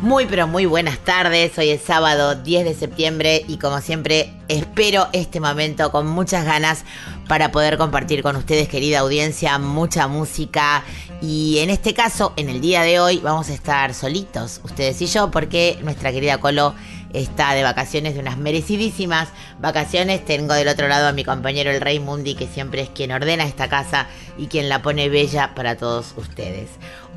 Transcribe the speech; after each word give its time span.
Muy 0.00 0.24
pero 0.24 0.46
muy 0.46 0.64
buenas 0.64 0.98
tardes, 1.00 1.58
hoy 1.58 1.68
es 1.68 1.82
sábado 1.82 2.34
10 2.34 2.64
de 2.64 2.74
septiembre 2.74 3.44
y 3.46 3.58
como 3.58 3.82
siempre 3.82 4.32
espero 4.48 5.08
este 5.12 5.40
momento 5.40 5.92
con 5.92 6.06
muchas 6.06 6.46
ganas 6.46 6.84
para 7.28 7.52
poder 7.52 7.76
compartir 7.76 8.22
con 8.22 8.34
ustedes 8.34 8.66
querida 8.66 9.00
audiencia 9.00 9.58
mucha 9.58 10.08
música 10.08 10.84
y 11.20 11.58
en 11.58 11.68
este 11.68 11.92
caso 11.92 12.32
en 12.38 12.48
el 12.48 12.62
día 12.62 12.80
de 12.80 12.98
hoy 12.98 13.18
vamos 13.18 13.50
a 13.50 13.52
estar 13.52 13.92
solitos 13.92 14.62
ustedes 14.64 15.02
y 15.02 15.06
yo 15.06 15.30
porque 15.30 15.78
nuestra 15.82 16.12
querida 16.12 16.38
Colo 16.38 16.74
está 17.12 17.54
de 17.54 17.62
vacaciones 17.62 18.14
de 18.14 18.20
unas 18.20 18.38
merecidísimas 18.38 19.28
vacaciones. 19.60 20.24
Tengo 20.24 20.54
del 20.54 20.68
otro 20.68 20.88
lado 20.88 21.08
a 21.08 21.12
mi 21.12 21.24
compañero 21.24 21.70
el 21.70 21.80
Rey 21.80 21.98
Mundi 21.98 22.34
que 22.34 22.46
siempre 22.46 22.82
es 22.82 22.88
quien 22.88 23.12
ordena 23.12 23.44
esta 23.44 23.68
casa 23.68 24.06
y 24.38 24.46
quien 24.46 24.68
la 24.68 24.82
pone 24.82 25.08
bella 25.08 25.54
para 25.54 25.76
todos 25.76 26.14
ustedes. 26.16 26.70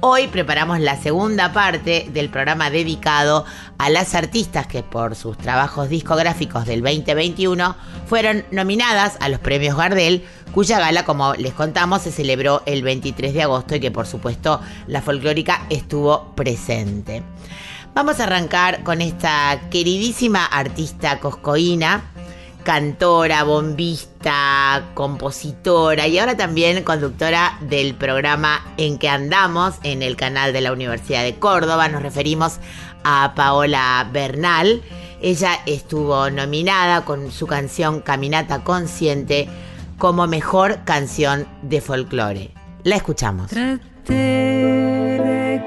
Hoy 0.05 0.27
preparamos 0.27 0.81
la 0.81 1.01
segunda 1.01 1.53
parte 1.53 2.09
del 2.11 2.27
programa 2.27 2.69
dedicado 2.69 3.45
a 3.77 3.89
las 3.89 4.15
artistas 4.15 4.67
que 4.67 4.83
por 4.83 5.15
sus 5.15 5.37
trabajos 5.37 5.87
discográficos 5.87 6.65
del 6.65 6.81
2021 6.81 7.73
fueron 8.05 8.43
nominadas 8.51 9.15
a 9.21 9.29
los 9.29 9.39
premios 9.39 9.77
Gardel, 9.77 10.25
cuya 10.51 10.77
gala, 10.81 11.05
como 11.05 11.35
les 11.35 11.53
contamos, 11.53 12.01
se 12.01 12.11
celebró 12.11 12.63
el 12.65 12.83
23 12.83 13.33
de 13.33 13.43
agosto 13.43 13.77
y 13.77 13.79
que 13.79 13.91
por 13.91 14.05
supuesto 14.05 14.59
la 14.87 15.01
folclórica 15.01 15.67
estuvo 15.69 16.35
presente. 16.35 17.23
Vamos 17.93 18.19
a 18.19 18.23
arrancar 18.23 18.83
con 18.83 19.01
esta 19.01 19.69
queridísima 19.71 20.45
artista 20.45 21.21
coscoína, 21.21 22.11
cantora, 22.63 23.43
bombista, 23.43 24.91
compositora 24.93 26.07
y 26.07 26.17
ahora 26.17 26.37
también 26.37 26.83
conductora 26.83 27.57
del 27.61 27.95
programa 27.95 28.65
En 28.77 28.97
que 28.97 29.09
andamos 29.09 29.75
en 29.83 30.01
el 30.01 30.15
canal 30.15 30.53
de 30.53 30.61
la 30.61 30.71
Universidad 30.71 31.23
de 31.23 31.35
Córdoba. 31.35 31.89
Nos 31.89 32.01
referimos 32.01 32.59
a 33.03 33.33
Paola 33.35 34.09
Bernal. 34.11 34.81
Ella 35.21 35.59
estuvo 35.65 36.29
nominada 36.29 37.05
con 37.05 37.31
su 37.31 37.47
canción 37.47 38.01
Caminata 38.01 38.63
Consciente 38.63 39.47
como 39.97 40.27
mejor 40.27 40.79
canción 40.85 41.47
de 41.61 41.81
folclore. 41.81 42.51
La 42.83 42.95
escuchamos. 42.95 43.51
De 44.05 45.63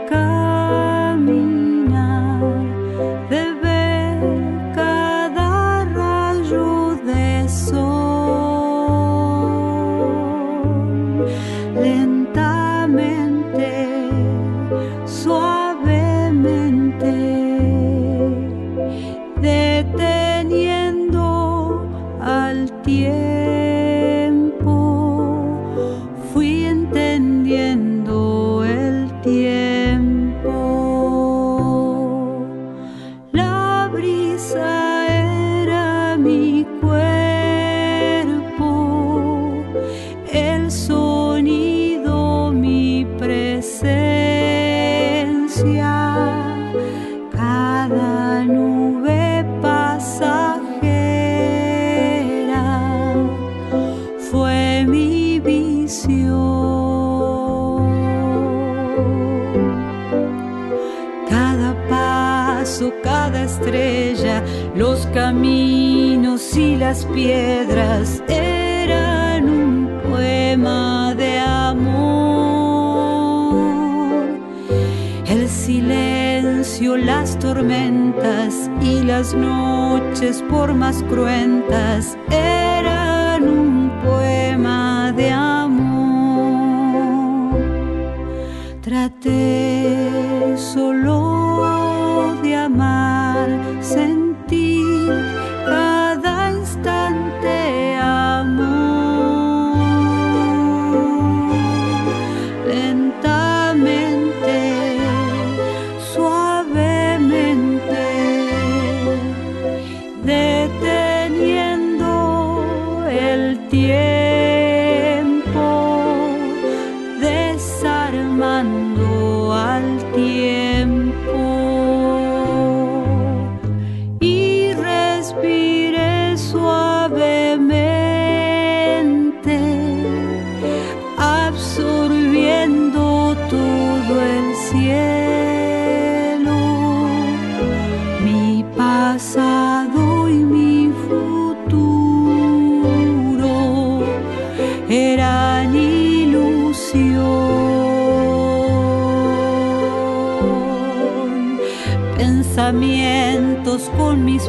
el 113.72 114.15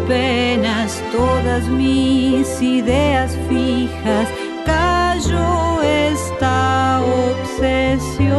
penas, 0.01 1.01
todas 1.11 1.67
mis 1.67 2.61
ideas 2.61 3.37
fijas, 3.49 4.27
cayó 4.65 5.81
esta 5.81 7.01
obsesión. 7.01 8.37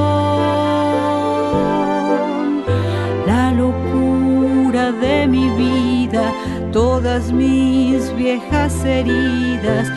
La 3.27 3.53
locura 3.53 4.93
de 4.93 5.27
mi 5.27 5.49
vida, 5.51 6.33
todas 6.73 7.33
mis 7.33 8.15
viejas 8.17 8.85
heridas, 8.85 9.89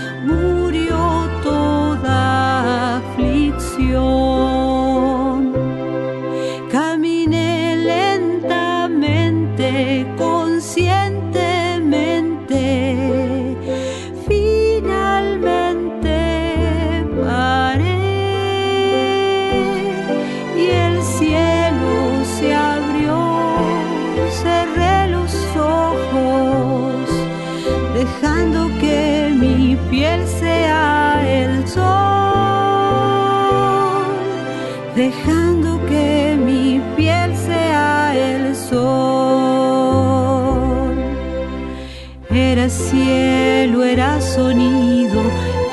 sonido 44.22 45.22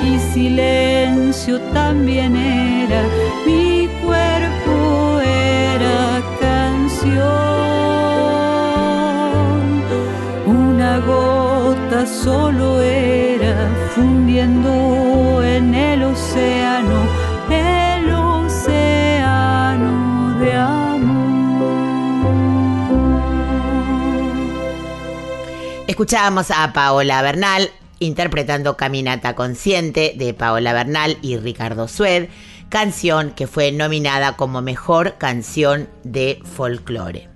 y 0.01 0.19
silencio 0.33 1.59
también 1.73 2.35
era. 2.35 3.03
Mi 3.45 3.87
cuerpo 4.03 5.19
era 5.21 6.21
canción. 6.39 7.19
Una 10.45 10.99
gota 10.99 12.05
solo 12.05 12.81
era 12.81 13.69
fundiendo 13.95 15.43
en 15.43 15.73
el 15.73 16.03
océano, 16.03 17.03
el 17.49 18.13
océano 18.13 19.91
de 20.39 20.55
amor. 20.55 21.69
Escuchábamos 25.87 26.51
a 26.51 26.73
Paola 26.73 27.21
Bernal 27.21 27.71
interpretando 27.99 28.77
Caminata 28.77 29.35
Consciente 29.35 30.13
de 30.17 30.33
Paola 30.33 30.73
Bernal 30.73 31.17
y 31.21 31.37
Ricardo 31.37 31.87
Sued, 31.87 32.29
canción 32.69 33.31
que 33.31 33.47
fue 33.47 33.71
nominada 33.71 34.35
como 34.35 34.61
mejor 34.61 35.17
canción 35.17 35.89
de 36.03 36.39
folclore. 36.43 37.29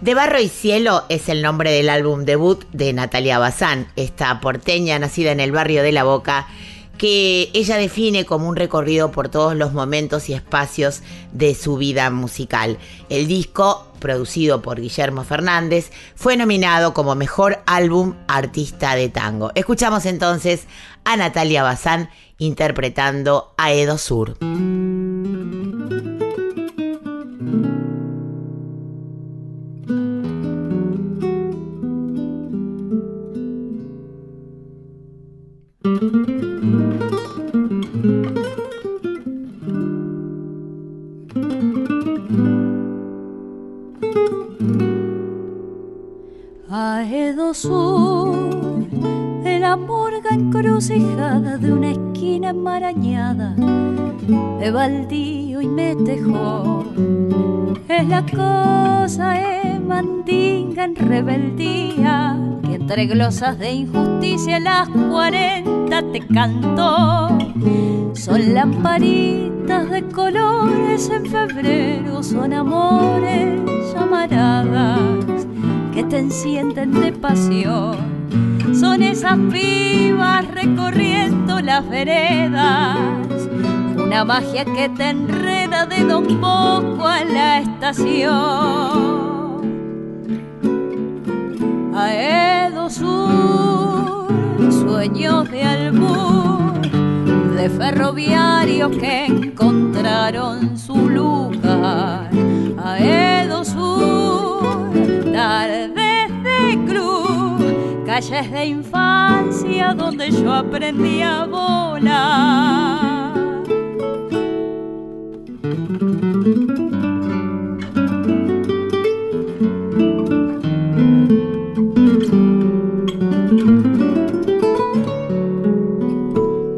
De 0.00 0.14
Barro 0.14 0.40
y 0.40 0.48
Cielo 0.48 1.04
es 1.10 1.28
el 1.28 1.42
nombre 1.42 1.72
del 1.72 1.90
álbum 1.90 2.24
debut 2.24 2.64
de 2.72 2.92
Natalia 2.92 3.38
Bazán, 3.38 3.88
esta 3.96 4.40
porteña 4.40 4.98
nacida 4.98 5.30
en 5.30 5.40
el 5.40 5.52
barrio 5.52 5.82
de 5.82 5.92
La 5.92 6.04
Boca, 6.04 6.48
que 7.00 7.48
ella 7.54 7.78
define 7.78 8.26
como 8.26 8.46
un 8.46 8.56
recorrido 8.56 9.10
por 9.10 9.30
todos 9.30 9.56
los 9.56 9.72
momentos 9.72 10.28
y 10.28 10.34
espacios 10.34 11.00
de 11.32 11.54
su 11.54 11.78
vida 11.78 12.10
musical. 12.10 12.76
El 13.08 13.26
disco, 13.26 13.86
producido 14.00 14.60
por 14.60 14.78
Guillermo 14.78 15.24
Fernández, 15.24 15.92
fue 16.14 16.36
nominado 16.36 16.92
como 16.92 17.14
mejor 17.14 17.60
álbum 17.64 18.16
artista 18.28 18.96
de 18.96 19.08
tango. 19.08 19.50
Escuchamos 19.54 20.04
entonces 20.04 20.66
a 21.04 21.16
Natalia 21.16 21.62
Bazán 21.62 22.10
interpretando 22.36 23.54
a 23.56 23.72
Edo 23.72 23.96
Sur. 23.96 24.36
Aedo 46.72 47.52
Sur, 47.52 48.86
de 49.42 49.58
la 49.58 49.76
morga 49.76 50.30
encrucijada 50.30 51.58
de 51.58 51.72
una 51.72 51.90
esquina 51.90 52.50
enmarañada 52.50 53.56
de 53.56 54.70
baldío 54.70 55.62
y 55.62 55.66
metejón. 55.66 57.76
Es 57.88 58.06
la 58.06 58.24
cosa 58.24 59.32
de 59.32 59.80
mandinga 59.80 60.84
en 60.84 60.94
rebeldía 60.94 62.38
que 62.62 62.76
entre 62.76 63.06
glosas 63.06 63.58
de 63.58 63.72
injusticia 63.72 64.58
a 64.58 64.60
las 64.60 64.88
cuarenta 64.90 66.04
te 66.12 66.24
cantó. 66.24 67.36
Son 68.12 68.54
lamparitas 68.54 69.90
de 69.90 70.04
colores 70.04 71.10
en 71.10 71.26
febrero, 71.26 72.22
son 72.22 72.52
amores 72.52 73.60
llamaradas 73.92 75.19
que 75.92 76.04
te 76.04 76.18
encienden 76.18 76.92
de 76.92 77.12
pasión. 77.12 77.96
Son 78.78 79.02
esas 79.02 79.38
vivas 79.48 80.46
recorriendo 80.48 81.60
las 81.60 81.88
veredas, 81.88 82.96
una 83.96 84.24
magia 84.24 84.64
que 84.64 84.88
te 84.88 85.10
enreda 85.10 85.86
de 85.86 86.04
Don 86.04 86.40
Bosco 86.40 87.06
a 87.06 87.24
la 87.24 87.58
estación. 87.60 88.80
Aedo 91.94 92.88
Sur, 92.88 94.28
sueños 94.72 95.50
de 95.50 95.62
albur, 95.62 96.80
de 97.56 97.68
ferroviarios 97.68 98.96
que 98.96 99.26
encontraron 99.26 100.78
su 100.78 101.08
lugar. 101.08 102.30
Aedo 102.82 103.64
Sur, 103.64 104.90
tardes 105.32 105.79
de 105.79 105.79
club, 105.79 105.79
calles 108.10 108.50
de 108.50 108.66
infancia 108.66 109.94
donde 109.94 110.32
yo 110.32 110.52
aprendí 110.52 111.22
a 111.22 111.46
volar. 111.46 113.30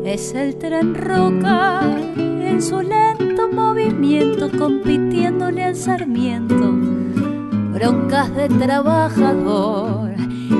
Es 0.05 0.35
el 0.35 0.57
tren 0.59 0.95
roca 0.95 1.81
en 2.19 2.61
su 2.61 2.83
lento 2.83 3.49
movimiento 3.51 4.51
compitiéndole 4.51 5.65
al 5.65 5.77
sarmiento. 5.77 6.73
Broncas 7.73 8.35
de 8.35 8.49
trabajador. 8.51 10.12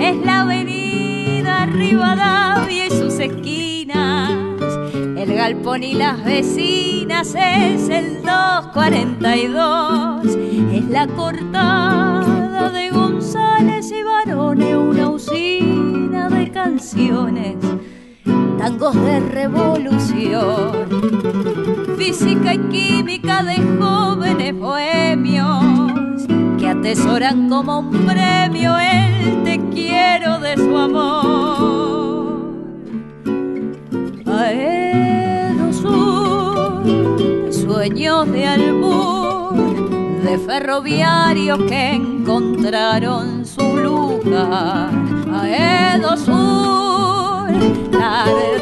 Es 0.03 0.17
la 0.27 0.41
avenida 0.41 1.65
Rivadavia 1.67 2.89
y 2.89 2.91
sus 2.91 3.21
esquinas. 3.21 4.33
El 4.93 5.37
galpón 5.37 5.85
y 5.85 5.95
las 5.95 6.25
vecinas 6.25 7.37
es 7.37 7.89
el 7.89 8.25
242. 8.25 10.27
Es 10.73 10.85
la 10.87 11.07
cortada 11.07 12.71
de 12.71 12.91
González 12.91 13.93
y 13.93 14.03
Barone, 14.03 14.77
una 14.77 15.09
usina 15.09 16.29
de 16.29 16.51
canciones 16.51 17.59
tangos 18.59 18.97
de 18.97 19.21
revolución, 19.21 20.89
física 21.97 22.55
y 22.55 22.59
química 22.59 23.45
de 23.45 23.59
jóvenes 23.79 24.59
bohemios 24.59 26.02
atesoran 26.83 27.49
como 27.49 27.79
un 27.79 27.91
premio 28.07 28.77
el 28.77 29.45
te 29.45 29.61
quiero 29.71 30.41
de 30.41 30.57
su 30.57 30.77
amor. 30.77 32.55
Aedo 34.27 35.73
Sur, 35.73 37.53
sueños 37.53 38.33
de 38.33 38.47
albur, 38.49 39.55
de 40.25 40.39
ferroviarios 40.39 41.61
que 41.69 41.93
encontraron 41.93 43.47
su 43.47 43.77
lugar. 43.77 44.91
Aedo 45.41 46.17
Sur, 46.17 47.47
tarde 47.93 48.59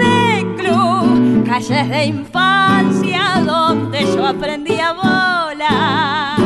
de 0.00 0.56
club, 0.56 1.44
calles 1.46 1.88
de 1.88 2.06
infancia 2.06 3.40
donde 3.46 4.04
yo 4.16 4.26
aprendí 4.26 4.80
a 4.80 4.92
volar. 4.94 6.41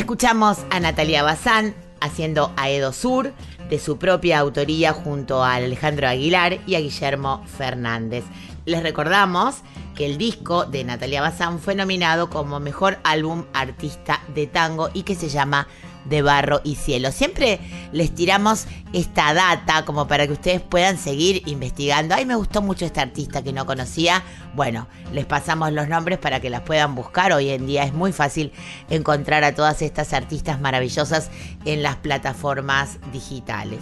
Escuchamos 0.00 0.64
a 0.70 0.80
Natalia 0.80 1.22
Bazán 1.22 1.74
haciendo 2.00 2.54
Aedo 2.56 2.94
Sur 2.94 3.34
de 3.68 3.78
su 3.78 3.98
propia 3.98 4.38
autoría 4.38 4.94
junto 4.94 5.44
a 5.44 5.56
Alejandro 5.56 6.08
Aguilar 6.08 6.58
y 6.66 6.74
a 6.74 6.80
Guillermo 6.80 7.44
Fernández. 7.44 8.24
Les 8.64 8.82
recordamos 8.82 9.56
que 9.94 10.06
el 10.06 10.16
disco 10.16 10.64
de 10.64 10.84
Natalia 10.84 11.20
Bazán 11.20 11.58
fue 11.58 11.74
nominado 11.74 12.30
como 12.30 12.60
mejor 12.60 12.98
álbum 13.04 13.44
artista 13.52 14.22
de 14.34 14.46
tango 14.46 14.88
y 14.94 15.02
que 15.02 15.14
se 15.14 15.28
llama 15.28 15.68
De 16.04 16.22
Barro 16.22 16.60
y 16.64 16.76
Cielo. 16.76 17.12
Siempre 17.12 17.60
les 17.92 18.14
tiramos 18.14 18.66
esta 18.92 19.32
data 19.34 19.84
como 19.84 20.08
para 20.08 20.26
que 20.26 20.32
ustedes 20.32 20.60
puedan 20.60 20.98
seguir 20.98 21.42
investigando. 21.46 22.14
Ay, 22.14 22.26
me 22.26 22.34
gustó 22.34 22.62
mucho 22.62 22.84
esta 22.84 23.02
artista 23.02 23.42
que 23.42 23.52
no 23.52 23.66
conocía. 23.66 24.22
Bueno, 24.54 24.88
les 25.12 25.26
pasamos 25.26 25.72
los 25.72 25.88
nombres 25.88 26.18
para 26.18 26.40
que 26.40 26.50
las 26.50 26.62
puedan 26.62 26.94
buscar. 26.94 27.32
Hoy 27.32 27.50
en 27.50 27.66
día 27.66 27.84
es 27.84 27.92
muy 27.92 28.12
fácil 28.12 28.52
encontrar 28.88 29.44
a 29.44 29.54
todas 29.54 29.82
estas 29.82 30.12
artistas 30.12 30.60
maravillosas 30.60 31.30
en 31.64 31.82
las 31.82 31.96
plataformas 31.96 32.98
digitales. 33.12 33.80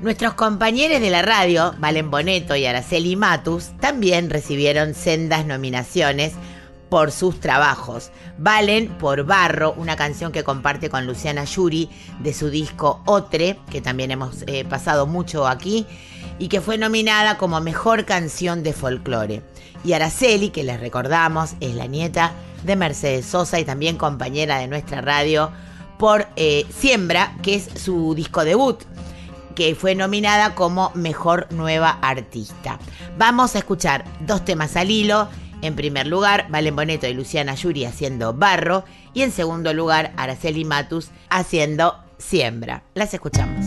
Nuestros 0.00 0.34
compañeros 0.34 1.00
de 1.00 1.10
la 1.10 1.22
radio, 1.22 1.74
Valen 1.78 2.08
Boneto 2.08 2.54
y 2.54 2.64
Araceli 2.66 3.16
Matus, 3.16 3.70
también 3.80 4.30
recibieron 4.30 4.94
sendas 4.94 5.44
nominaciones 5.44 6.34
por 6.88 7.12
sus 7.12 7.40
trabajos. 7.40 8.10
Valen 8.38 8.88
por 8.98 9.24
Barro, 9.24 9.72
una 9.74 9.96
canción 9.96 10.32
que 10.32 10.44
comparte 10.44 10.88
con 10.88 11.06
Luciana 11.06 11.44
Yuri 11.44 11.88
de 12.20 12.32
su 12.32 12.50
disco 12.50 13.02
Otre, 13.06 13.58
que 13.70 13.80
también 13.80 14.10
hemos 14.10 14.42
eh, 14.46 14.64
pasado 14.64 15.06
mucho 15.06 15.46
aquí, 15.46 15.86
y 16.38 16.48
que 16.48 16.60
fue 16.60 16.78
nominada 16.78 17.38
como 17.38 17.60
mejor 17.60 18.04
canción 18.04 18.62
de 18.62 18.72
folclore. 18.72 19.42
Y 19.84 19.92
Araceli, 19.92 20.50
que 20.50 20.64
les 20.64 20.80
recordamos, 20.80 21.54
es 21.60 21.74
la 21.74 21.86
nieta 21.86 22.32
de 22.64 22.76
Mercedes 22.76 23.26
Sosa 23.26 23.60
y 23.60 23.64
también 23.64 23.96
compañera 23.96 24.58
de 24.58 24.68
nuestra 24.68 25.00
radio 25.00 25.50
por 25.98 26.26
eh, 26.36 26.66
Siembra, 26.70 27.36
que 27.42 27.54
es 27.56 27.68
su 27.74 28.14
disco 28.14 28.44
debut 28.44 28.82
que 29.58 29.74
fue 29.74 29.96
nominada 29.96 30.54
como 30.54 30.92
Mejor 30.94 31.48
Nueva 31.50 31.98
Artista. 32.00 32.78
Vamos 33.18 33.56
a 33.56 33.58
escuchar 33.58 34.04
dos 34.20 34.44
temas 34.44 34.76
al 34.76 34.88
hilo. 34.88 35.26
En 35.60 35.74
primer 35.74 36.06
lugar, 36.06 36.46
Valen 36.50 36.76
Boneto 36.76 37.06
y 37.06 37.14
Luciana 37.14 37.54
Yuri 37.54 37.84
haciendo 37.84 38.32
Barro. 38.32 38.84
Y 39.14 39.22
en 39.22 39.32
segundo 39.32 39.72
lugar, 39.74 40.12
Araceli 40.16 40.64
Matus 40.64 41.10
haciendo 41.30 41.96
Siembra. 42.18 42.84
Las 42.94 43.14
escuchamos. 43.14 43.66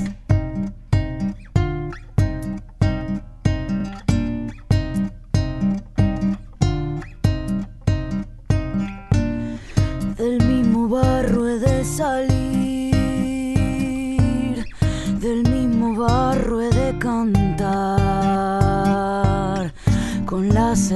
Del 10.17 10.43
mismo 10.43 10.87
barro 10.87 11.49
he 11.49 11.57
de 11.57 11.83
salir, 11.83 12.30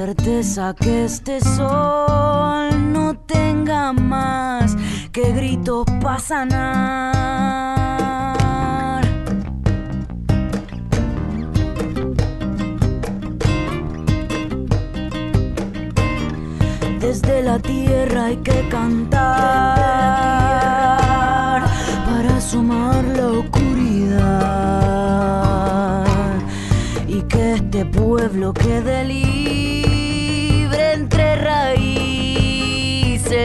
certeza 0.06 0.72
que 0.72 1.04
este 1.06 1.40
sol 1.40 2.92
no 2.92 3.16
tenga 3.26 3.92
más 3.92 4.76
que 5.10 5.32
gritos 5.32 5.84
para 6.00 6.20
sanar. 6.20 7.12
Desde 17.00 17.42
la 17.42 17.58
tierra 17.58 18.26
hay 18.26 18.36
que 18.36 18.68
cantar 18.68 19.10
para 22.06 22.36
asomar 22.36 23.04
la 23.04 23.26
oscuridad 23.40 24.06
y 27.08 27.22
que 27.22 27.54
este 27.54 27.84
pueblo 27.86 28.52
quede 28.52 29.04
libre 29.04 29.85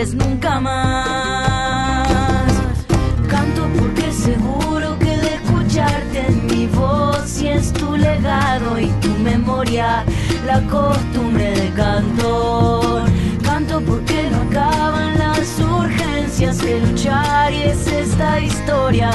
nunca 0.10 0.60
más. 0.60 2.08
Canto 3.30 3.70
porque 3.78 4.12
seguro 4.12 4.98
que 4.98 5.16
de 5.18 5.36
escucharte 5.36 6.26
en 6.28 6.48
mi 6.48 6.66
voz 6.68 7.40
y 7.42 7.50
es 7.50 7.72
tu 7.72 7.96
legado 7.96 8.80
y 8.80 8.88
tu 9.00 9.10
memoria 9.20 10.04
la 10.48 10.60
costumbre 10.62 11.52
de 11.52 11.70
cantor. 11.74 13.04
Canto 13.44 13.80
porque 13.82 14.30
no 14.32 14.42
acaban 14.50 15.20
las 15.20 15.60
urgencias 15.60 16.58
que 16.58 16.80
luchar 16.80 17.54
y 17.54 17.62
es 17.64 17.86
esta 17.88 18.40
historia 18.40 19.12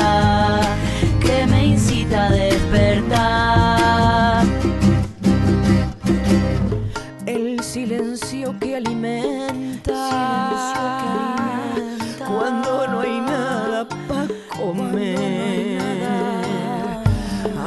que 1.20 1.46
me 1.48 1.66
incita 1.66 2.26
a 2.26 2.30
despertar. 2.30 3.66
Silencio 7.76 8.58
que 8.58 8.76
alimenta, 8.76 9.92
cuando 12.26 12.88
no 12.88 13.00
hay 13.00 13.20
nada 13.20 13.86
para 14.08 14.28
comer. 14.56 15.78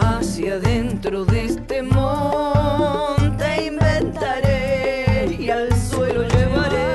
Hacia 0.02 0.56
adentro 0.56 1.26
de 1.26 1.46
este 1.46 1.84
monte 1.84 3.66
inventaré 3.68 5.38
y 5.40 5.52
al 5.52 5.70
suelo 5.80 6.24
llevaré. 6.24 6.88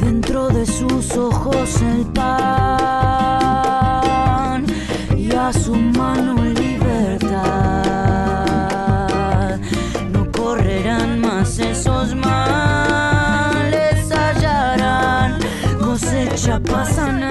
Dentro 0.00 0.48
de 0.48 0.66
sus 0.66 1.16
ojos 1.16 1.80
el 1.82 2.04
pan 2.06 2.59
cosecha 16.40 16.58
para 16.60 16.84
sanar. 16.86 17.29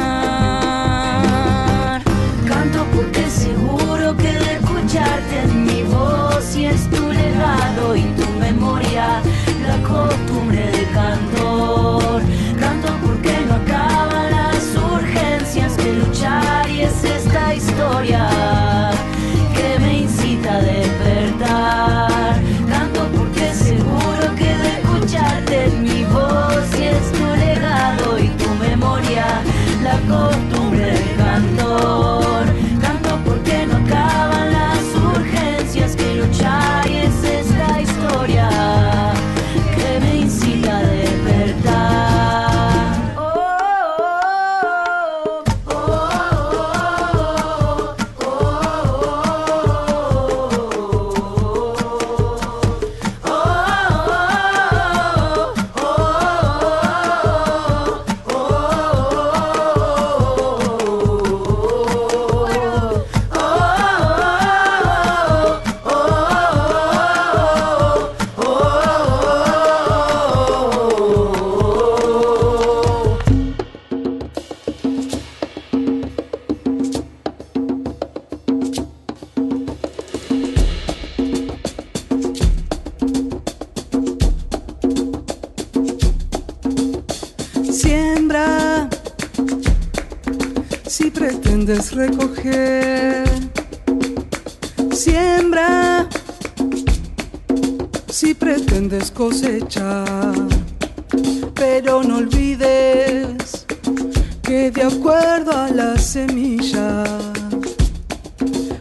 La 105.73 105.97
semilla, 105.97 107.03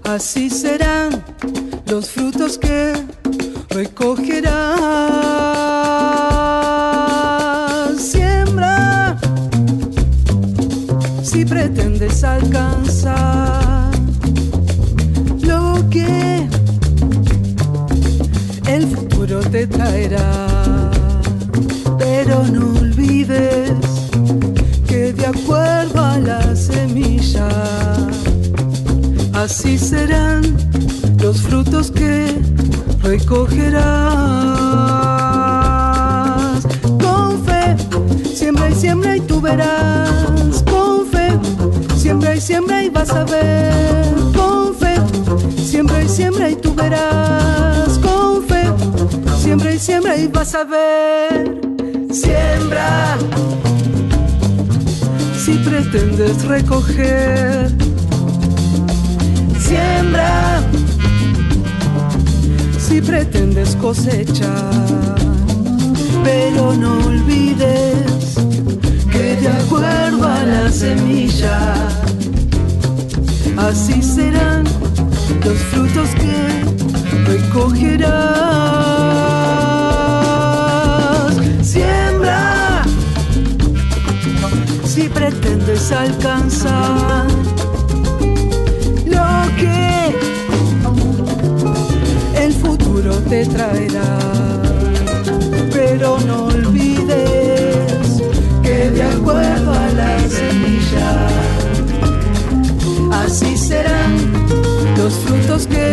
así 0.04 0.50
serán 0.50 1.24
los 1.86 2.10
frutos 2.10 2.58
que 2.58 2.92
recogerás. 3.70 5.37
los 31.20 31.42
frutos 31.42 31.90
que 31.90 32.40
recogerás. 33.02 33.82
Con 37.02 37.44
fe, 37.44 37.76
siembra 38.34 38.70
y 38.70 38.74
siembra 38.74 39.16
y 39.16 39.20
tú 39.20 39.40
verás. 39.40 40.62
Con 40.70 41.06
fe, 41.06 41.38
siembra 41.96 42.34
y 42.34 42.40
siembra 42.40 42.82
y 42.82 42.88
vas 42.88 43.10
a 43.10 43.24
ver. 43.24 44.14
Con 44.34 44.74
fe, 44.74 44.94
siembra 45.62 46.02
y 46.02 46.08
siembra 46.08 46.50
y 46.50 46.56
tú 46.56 46.74
verás. 46.74 47.98
Con 47.98 48.42
fe, 48.44 48.64
siembra 49.42 49.74
y 49.74 49.78
siembra 49.78 50.16
y 50.16 50.26
vas 50.28 50.54
a 50.54 50.64
ver. 50.64 51.60
Siembra. 52.10 53.18
Si 55.44 55.52
pretendes 55.58 56.44
recoger 56.44 57.87
Siembra. 59.68 60.62
Si 62.78 63.02
pretendes 63.02 63.76
cosechar. 63.76 65.14
Pero 66.24 66.74
no 66.74 66.98
olvides 67.06 68.34
que 69.12 69.36
de 69.36 69.48
acuerdo 69.48 70.26
a 70.26 70.42
la 70.44 70.70
semilla, 70.70 71.74
así 73.58 74.02
serán 74.02 74.64
los 75.44 75.58
frutos 75.70 76.08
que 76.20 76.64
recogerás. 77.30 78.08
Siembra 81.62 82.82
si 84.84 85.08
pretendes 85.10 85.92
alcanzar 85.92 87.47
te 93.28 93.44
traerá. 93.46 94.18
Pero 95.72 96.18
no 96.20 96.46
olvides 96.46 98.22
que 98.62 98.90
de 98.90 99.02
acuerdo 99.02 99.72
a 99.72 99.88
la 100.00 100.18
semilla, 100.28 101.28
así 103.24 103.56
serán 103.56 104.12
los 104.96 105.12
frutos 105.14 105.66
que 105.66 105.87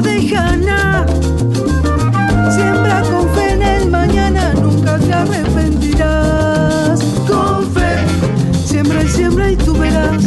deja 0.00 0.56
nada. 0.56 1.06
Siembra 2.50 3.02
con 3.02 3.28
fe 3.34 3.52
en 3.52 3.62
el 3.62 3.90
mañana, 3.90 4.54
nunca 4.54 4.98
te 4.98 5.12
arrepentirás. 5.12 7.00
Con 7.28 7.70
fe, 7.72 7.92
siembra 8.64 9.02
y 9.02 9.08
siembra 9.08 9.50
y 9.50 9.56
tú 9.56 9.76
verás. 9.76 10.24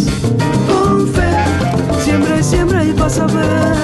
Con 0.67 1.07
fe, 1.07 1.31
siembra 2.03 2.39
y 2.39 2.43
siembra 2.43 2.84
y 2.84 2.91
vas 2.93 3.19
a 3.19 3.27
ver. 3.27 3.75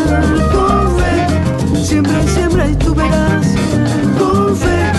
Con 0.54 0.98
fe, 0.98 1.84
siembra 1.84 2.24
y 2.24 2.28
siembra 2.28 2.68
y 2.68 2.76
tú 2.76 2.96
verás. 2.96 3.48
Con 4.20 4.56
fe, 4.56 4.92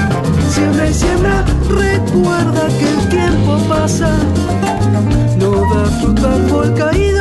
siembra 0.51 0.89
y 0.89 0.95
siembra. 0.95 1.45
Recuerda 1.69 2.69
que 2.79 2.89
el 2.91 3.09
tiempo 3.09 3.59
pasa, 3.69 4.11
no 5.39 5.51
da 5.75 5.85
fruto 6.01 6.29
árbol 6.29 6.75
caído. 6.75 7.12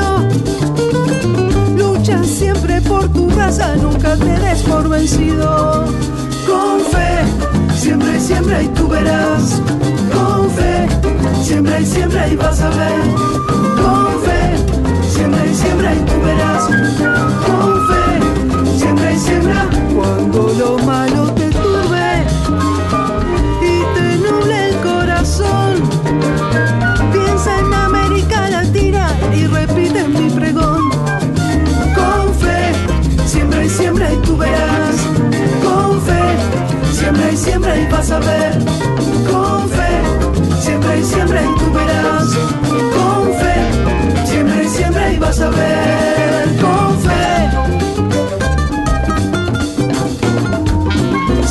Por 3.02 3.14
tu 3.14 3.30
raza, 3.32 3.76
nunca 3.78 4.16
te 4.16 4.40
des 4.40 4.62
por 4.64 4.88
vencido. 4.88 5.86
Con 6.46 6.80
fe, 6.92 7.76
siembra 7.76 8.16
y 8.16 8.20
siembra 8.20 8.62
y 8.62 8.68
tú 8.70 8.88
verás. 8.88 9.62
Con 10.14 10.50
fe, 10.52 10.88
siembra 11.44 11.80
y 11.80 11.86
siembra 11.86 12.28
y 12.28 12.36
vas 12.36 12.62
a 12.62 12.70
ver. 12.70 13.02
Con 13.82 14.22
fe, 14.26 14.44
siembra 15.10 15.46
y 15.46 15.56
siembra 15.56 15.94
y 15.96 16.00
tú 16.00 16.22
verás. 16.26 16.64
Con 17.48 17.74
fe, 17.90 18.78
siembra 18.78 19.12
y 19.12 19.20
siembra. 19.20 19.70
Cuando 19.96 20.54
lo 20.60 20.78
malo 20.86 21.41
siembra 37.32 37.34
y 37.34 37.38
siembra 37.38 37.78
y 37.78 37.86
vas 37.92 38.12
a 38.12 38.20
ver. 38.20 38.54
Con 39.30 39.70
fe, 39.70 40.02
siembra 40.62 40.98
y 40.98 41.04
siembra 41.04 41.42
y 41.42 41.46
tú 41.60 41.72
verás. 41.74 42.28
Con 42.96 43.34
fe, 43.40 43.54
siembra 44.26 44.64
y 44.64 44.68
siembra 44.68 45.12
y 45.12 45.18
vas 45.18 45.40
a 45.40 45.50
ver. 45.50 46.58
Con 46.62 47.00
fe, 47.00 47.50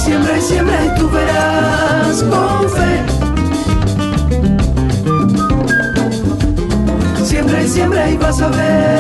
siembra 0.05 0.37
y 0.37 0.40
siembra 0.40 0.85
y 0.85 0.99
tú 0.99 1.11
verás. 1.11 2.23
Con 2.23 2.69
fe. 2.71 3.05
Siembra 7.25 7.62
y 7.62 7.69
siembra 7.69 8.11
y 8.11 8.16
vas 8.16 8.40
a 8.40 8.49
ver 8.49 9.00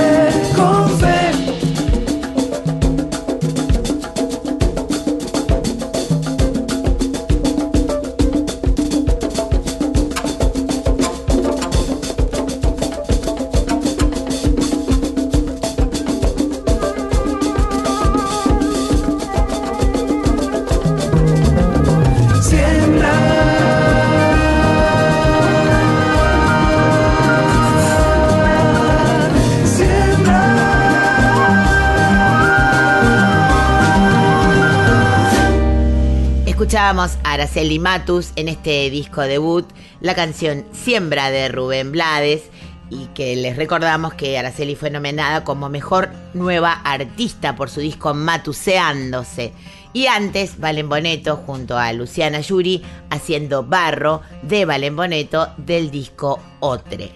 Araceli 36.90 37.78
Matus 37.78 38.32
en 38.34 38.48
este 38.48 38.90
disco 38.90 39.20
debut, 39.20 39.64
la 40.00 40.16
canción 40.16 40.64
Siembra 40.72 41.30
de 41.30 41.46
Rubén 41.48 41.92
Blades, 41.92 42.42
y 42.90 43.06
que 43.14 43.36
les 43.36 43.56
recordamos 43.56 44.14
que 44.14 44.36
Araceli 44.36 44.74
fue 44.74 44.90
nominada 44.90 45.44
como 45.44 45.68
mejor 45.68 46.10
nueva 46.34 46.72
artista 46.72 47.54
por 47.54 47.70
su 47.70 47.78
disco 47.78 48.12
Matuseándose. 48.12 49.52
Y 49.92 50.08
antes, 50.08 50.58
Valen 50.58 50.88
Boneto 50.88 51.36
junto 51.36 51.78
a 51.78 51.92
Luciana 51.92 52.40
Yuri 52.40 52.82
haciendo 53.08 53.62
Barro 53.62 54.22
de 54.42 54.64
Valen 54.64 54.96
Boneto 54.96 55.46
del 55.58 55.92
disco 55.92 56.40
Otre. 56.58 57.12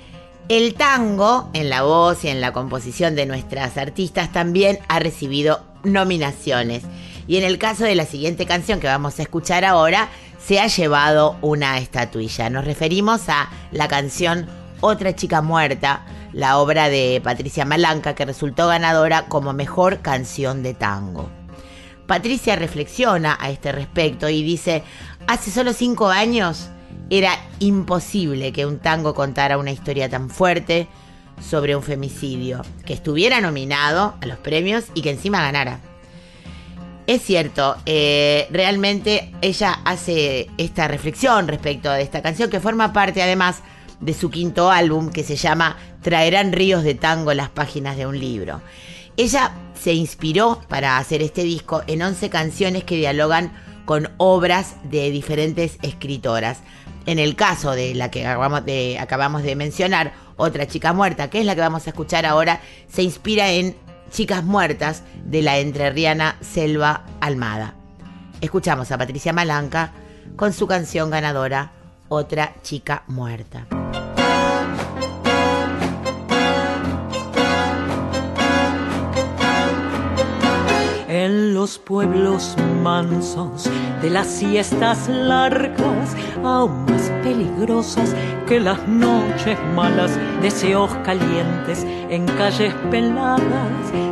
El 0.49 0.75
tango, 0.75 1.51
en 1.53 1.69
la 1.69 1.83
voz 1.83 2.23
y 2.23 2.29
en 2.29 2.41
la 2.41 2.53
composición 2.53 3.17
de 3.17 3.27
nuestras 3.27 3.77
artistas, 3.77 4.31
también 4.31 4.79
ha 4.87 5.01
recibido 5.01 5.63
nominaciones. 5.83 6.85
Y 7.27 7.37
en 7.37 7.45
el 7.45 7.59
caso 7.59 7.85
de 7.85 7.95
la 7.95 8.05
siguiente 8.05 8.47
canción 8.47 8.81
que 8.81 8.87
vamos 8.87 9.19
a 9.19 9.23
escuchar 9.23 9.65
ahora, 9.65 10.09
se 10.45 10.61
ha 10.61 10.67
llevado 10.67 11.37
una 11.41 11.79
estatuilla. 11.79 12.51
Nos 12.51 12.65
referimos 12.65 13.29
a 13.29 13.51
la 13.73 13.89
canción 13.89 14.47
Otra 14.81 15.15
chica 15.15 15.41
muerta, 15.41 16.05
la 16.35 16.59
obra 16.59 16.91
de 16.91 17.21
Patricia 17.25 17.65
Malanca, 17.65 18.15
que 18.15 18.27
resultó 18.27 18.67
ganadora 18.67 19.27
como 19.29 19.55
mejor 19.55 20.01
canción 20.03 20.63
de 20.63 20.75
tango. 20.75 21.31
Patricia 22.07 22.57
reflexiona 22.57 23.39
a 23.41 23.49
este 23.49 23.73
respecto 23.73 24.29
y 24.29 24.43
dice, 24.43 24.83
hace 25.27 25.51
solo 25.51 25.73
cinco 25.73 26.09
años 26.11 26.69
era 27.09 27.33
imposible 27.61 28.53
que 28.53 28.67
un 28.67 28.79
tango 28.79 29.15
contara 29.15 29.57
una 29.57 29.71
historia 29.71 30.11
tan 30.11 30.29
fuerte 30.29 30.87
sobre 31.41 31.77
un 31.77 31.83
femicidio, 31.83 32.63
que 32.85 32.93
estuviera 32.93 33.41
nominado 33.41 34.15
a 34.21 34.27
los 34.27 34.39
premios 34.39 34.85
y 34.93 35.01
que 35.01 35.11
encima 35.11 35.41
ganara. 35.41 35.81
Es 37.07 37.21
cierto, 37.23 37.77
eh, 37.85 38.49
realmente 38.51 39.31
ella 39.43 39.81
hace 39.85 40.49
esta 40.57 40.89
reflexión 40.89 41.49
respecto 41.49 41.91
de 41.91 42.01
esta 42.01 42.23
canción 42.23 42.49
que 42.49 42.61
forma 42.61 42.95
parte 42.95 43.23
además 43.23 43.61
de 44.01 44.15
su 44.15 44.31
quinto 44.31 44.71
álbum 44.71 45.11
que 45.11 45.23
se 45.23 45.37
llama 45.37 45.77
Traerán 46.01 46.53
ríos 46.53 46.83
de 46.83 46.95
tango 46.95 47.35
las 47.35 47.51
páginas 47.51 47.99
de 47.99 48.07
un 48.07 48.19
libro. 48.19 48.63
Ella 49.19 49.53
se 49.79 49.93
inspiró 49.93 50.63
para 50.69 50.97
hacer 50.97 51.21
este 51.21 51.43
disco 51.43 51.83
en 51.87 52.01
11 52.01 52.31
canciones 52.31 52.85
que 52.85 52.97
dialogan 52.97 53.53
con 53.85 54.11
obras 54.17 54.77
de 54.85 55.11
diferentes 55.11 55.79
escritoras. 55.83 56.61
En 57.05 57.19
el 57.19 57.37
caso 57.37 57.73
de 57.73 57.95
la 57.95 58.11
que 58.11 58.27
acabamos 58.27 58.65
de, 58.65 58.99
acabamos 58.99 59.43
de 59.43 59.57
mencionar, 59.57 60.15
Otra 60.37 60.67
chica 60.67 60.93
muerta, 60.93 61.31
que 61.31 61.39
es 61.39 61.47
la 61.47 61.55
que 61.55 61.61
vamos 61.61 61.87
a 61.87 61.91
escuchar 61.91 62.27
ahora, 62.27 62.61
se 62.89 63.05
inspira 63.05 63.53
en 63.53 63.77
Chicas 64.11 64.45
Muertas 64.45 65.03
de 65.25 65.43
la 65.43 65.59
entrerriana 65.59 66.37
Selva 66.41 67.05
Almada. 67.21 67.75
Escuchamos 68.41 68.91
a 68.93 68.99
Patricia 68.99 69.33
Malanca 69.33 69.93
con 70.37 70.53
su 70.53 70.67
canción 70.67 71.11
ganadora, 71.11 71.73
Otra 72.09 72.55
Chica 72.63 73.05
Muerta. 73.07 73.67
En 81.09 81.55
los 81.55 81.79
pueblos 81.79 82.57
de 82.85 84.11
las 84.11 84.27
siestas 84.27 85.09
largas, 85.09 86.15
aún 86.45 86.85
más 86.85 87.11
peligrosas 87.23 88.15
que 88.47 88.61
las 88.61 88.87
noches 88.87 89.59
malas, 89.75 90.19
deseos 90.43 90.95
calientes 91.03 91.83
en 92.11 92.27
calles 92.27 92.75
peladas, 92.91 93.41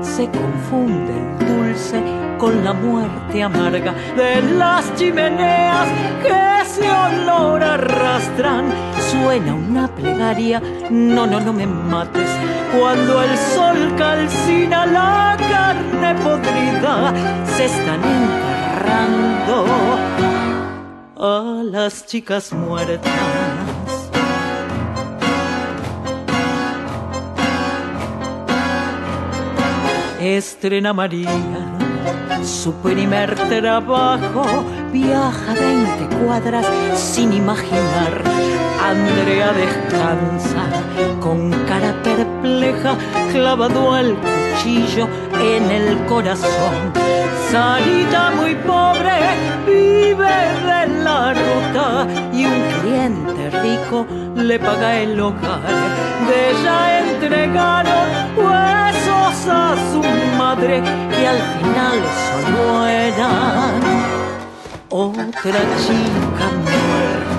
se 0.01 0.27
confunde 0.31 1.13
el 1.13 1.47
dulce 1.47 2.22
con 2.43 2.65
la 2.65 2.73
muerte 2.73 3.41
amarga 3.41 3.95
de 4.17 4.43
las 4.59 4.93
chimeneas 4.97 5.87
que 6.23 6.63
ese 6.63 6.91
olor 6.91 7.63
arrastran. 7.63 8.65
Suena 9.13 9.55
una 9.55 9.87
plegaria, 9.87 10.61
no, 10.91 11.25
no, 11.25 11.39
no 11.39 11.53
me 11.53 11.69
mates. 11.69 12.29
Cuando 12.77 13.23
el 13.23 13.39
sol 13.39 13.95
calcina 13.97 14.87
la 14.87 15.37
carne 15.39 16.17
podrida, 16.17 17.15
se 17.47 17.67
están 17.67 18.01
enterrando 18.19 19.65
a 21.21 21.63
las 21.63 22.07
chicas 22.07 22.53
muertas. 22.53 23.13
Estrena 30.21 30.93
María 30.93 31.31
su 32.45 32.73
primer 32.75 33.35
trabajo, 33.35 34.45
viaja 34.93 35.55
20 35.55 36.17
cuadras 36.17 36.67
sin 36.95 37.33
imaginar. 37.33 38.23
Andrea 38.83 39.53
descansa 39.53 40.65
con 41.21 41.51
cara 41.67 41.95
perpleja, 42.03 42.97
clavado 43.33 43.97
el 43.97 44.17
cuchillo 44.17 45.09
en 45.41 45.71
el 45.71 46.05
corazón. 46.07 46.93
Sarita 47.51 48.31
muy 48.33 48.55
pobre 48.57 49.17
vive 49.67 50.37
de 50.69 51.03
la 51.05 51.33
ruta 51.33 52.07
y 52.33 52.47
un 52.47 52.61
cliente 52.81 53.51
rico 53.63 54.07
le 54.35 54.59
paga 54.59 55.01
el 55.01 55.21
hogar. 55.21 55.61
De 56.29 56.51
ella 56.51 56.99
entregaron 57.01 58.07
huesos 58.37 59.49
a 59.49 59.62
madre 60.63 60.83
y 61.21 61.25
al 61.25 61.41
final 61.59 61.99
solo 62.29 62.87
eran 62.87 63.81
otra 64.91 65.61
chica 65.85 66.47
muerta. 66.65 67.33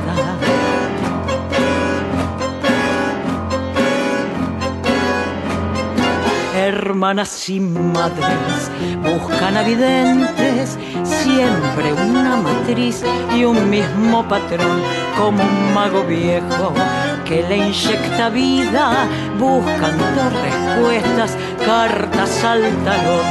hermanas 6.55 7.29
sin 7.29 7.91
madres 7.91 8.71
buscan 9.03 9.57
a 9.57 9.63
videntes, 9.63 10.77
siempre 11.03 11.93
una 11.93 12.38
matriz 12.38 13.03
y 13.36 13.43
un 13.43 13.69
mismo 13.69 14.27
patrón, 14.27 14.81
como 15.17 15.43
un 15.43 15.73
mago 15.73 16.03
viejo 16.03 16.73
que 17.25 17.43
le 17.43 17.57
inyecta 17.57 18.29
vida, 18.29 19.07
buscan 19.39 19.97
dos 19.97 20.33
respuestas, 20.41 21.38
cartas 21.65 22.43
al 22.43 22.62
tarot. 22.84 23.26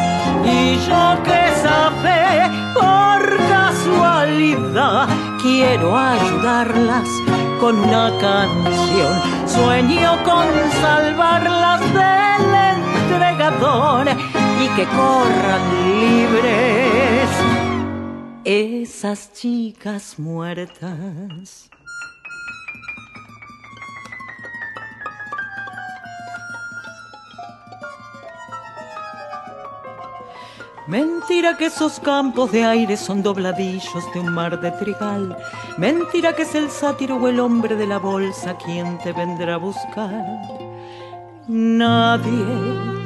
Y 0.45 0.77
yo 0.87 1.23
que 1.23 1.43
sabe 1.63 2.51
por 2.75 3.37
casualidad 3.49 5.09
quiero 5.41 5.97
ayudarlas 5.97 7.09
con 7.61 7.79
una 7.79 8.11
canción. 8.19 9.21
Sueño 9.47 10.17
con 10.25 10.47
salvarlas 10.81 11.81
del 11.81 12.55
entregador 12.77 14.07
y 14.61 14.69
que 14.77 14.85
corran 14.87 15.63
libres 16.01 17.29
esas 18.45 19.33
chicas 19.33 20.19
muertas. 20.19 21.72
Mentira 30.87 31.57
que 31.57 31.67
esos 31.67 32.01
campos 32.01 32.51
de 32.51 32.65
aire 32.65 32.97
son 32.97 33.23
dobladillos 33.23 34.13
de 34.13 34.21
un 34.21 34.35
mar 34.35 34.61
de 34.61 34.73
trigal. 34.73 35.37
Mentira 35.79 36.35
que 36.35 36.43
es 36.43 36.55
el 36.57 36.71
sátiro 36.71 37.17
o 37.17 37.29
el 37.29 37.39
hombre 37.39 37.77
de 37.77 37.87
la 37.87 37.99
bolsa 37.99 38.57
quien 38.59 38.99
te 38.99 39.13
vendrá 39.13 39.55
a 39.55 39.59
buscar. 39.59 40.27
Nadie 41.47 42.45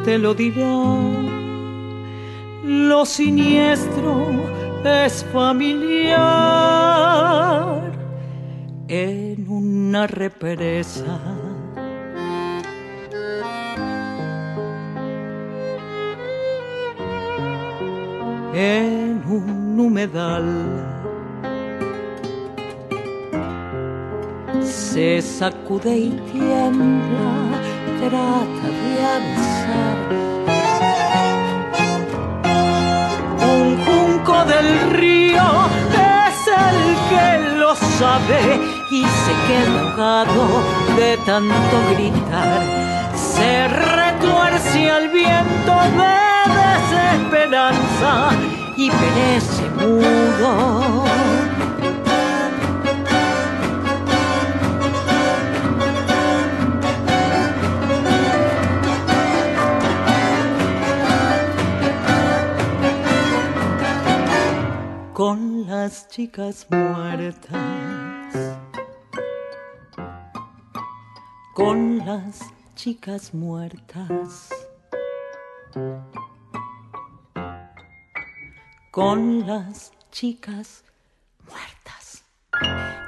te 0.04 0.16
lo 0.18 0.34
dirá. 0.34 0.64
Lo 2.64 3.04
siniestro 3.04 4.30
es 4.84 5.24
familiar 5.32 6.16
en 8.88 9.48
una 9.48 10.06
represa. 10.06 11.45
En 18.56 19.22
un 19.28 19.78
humedal. 19.78 20.48
Se 24.62 25.20
sacude 25.20 25.94
y 25.94 26.10
tiembla, 26.32 27.34
trata 28.00 28.66
de 28.80 28.92
avanzar. 29.16 29.98
Un 33.58 33.76
junco 33.84 34.44
del 34.46 34.90
río 34.92 35.48
es 35.92 36.38
el 36.66 36.80
que 37.10 37.56
lo 37.58 37.74
sabe 37.74 38.58
y 38.90 39.02
se 39.02 39.34
queda 39.46 39.80
ahogado 39.82 40.44
de 40.96 41.18
tanto 41.26 41.76
gritar. 41.92 42.62
Se 43.14 43.68
retuerce 43.68 44.90
al 44.90 45.08
viento 45.10 45.72
de 45.98 46.25
desesperanza 46.96 48.30
y 48.76 48.90
perece 48.90 49.70
mudo. 49.70 51.04
Con 65.12 65.66
las 65.66 66.08
chicas 66.08 66.66
muertas. 66.70 67.50
Con 71.54 71.98
las 72.04 72.40
chicas 72.74 73.32
muertas. 73.32 74.50
Con 78.96 79.46
las 79.46 79.92
chicas 80.10 80.82
muertas. 81.46 82.24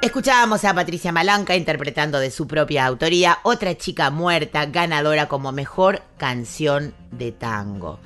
Escuchábamos 0.03 0.63
a 0.67 0.75
Patricia 0.75 1.13
Malanca 1.13 1.57
interpretando 1.57 2.19
de 2.19 2.31
su 2.31 2.47
propia 2.47 2.85
autoría 2.85 3.39
Otra 3.43 3.75
chica 3.75 4.11
muerta, 4.11 4.67
ganadora 4.67 5.29
como 5.29 5.51
mejor 5.51 6.03
canción 6.19 6.93
de 7.11 7.33
tango. 7.33 8.01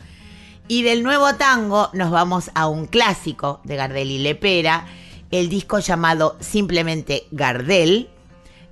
Y 0.69 0.85
del 0.85 1.03
nuevo 1.03 1.35
tango 1.35 1.91
nos 1.93 2.13
vamos 2.13 2.53
a 2.55 2.69
un 2.69 2.87
clásico 2.87 3.61
de 3.65 3.75
Gardel 3.75 4.13
y 4.13 4.19
Lepera, 4.19 4.87
el 5.33 5.49
disco 5.49 5.81
llamado 5.81 6.37
simplemente 6.39 7.27
Gardel, 7.33 8.11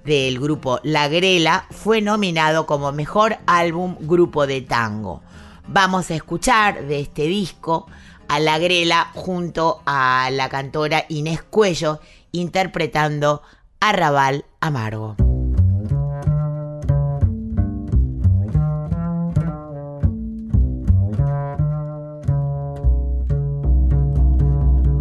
del 0.05 0.38
grupo 0.38 0.79
La 0.85 1.09
Grela, 1.09 1.66
fue 1.73 2.01
nominado 2.01 2.64
como 2.64 2.92
mejor 2.92 3.38
álbum 3.49 3.96
grupo 3.99 4.46
de 4.46 4.61
tango. 4.61 5.20
Vamos 5.66 6.12
a 6.12 6.14
escuchar 6.14 6.85
de 6.87 7.01
este 7.01 7.25
disco 7.25 7.88
a 8.30 8.38
La 8.38 8.58
Grela 8.58 9.10
junto 9.12 9.82
a 9.86 10.30
la 10.30 10.48
cantora 10.48 11.04
Inés 11.08 11.42
Cuello 11.42 11.98
interpretando 12.30 13.42
Arrabal 13.80 14.44
Amargo. 14.60 15.16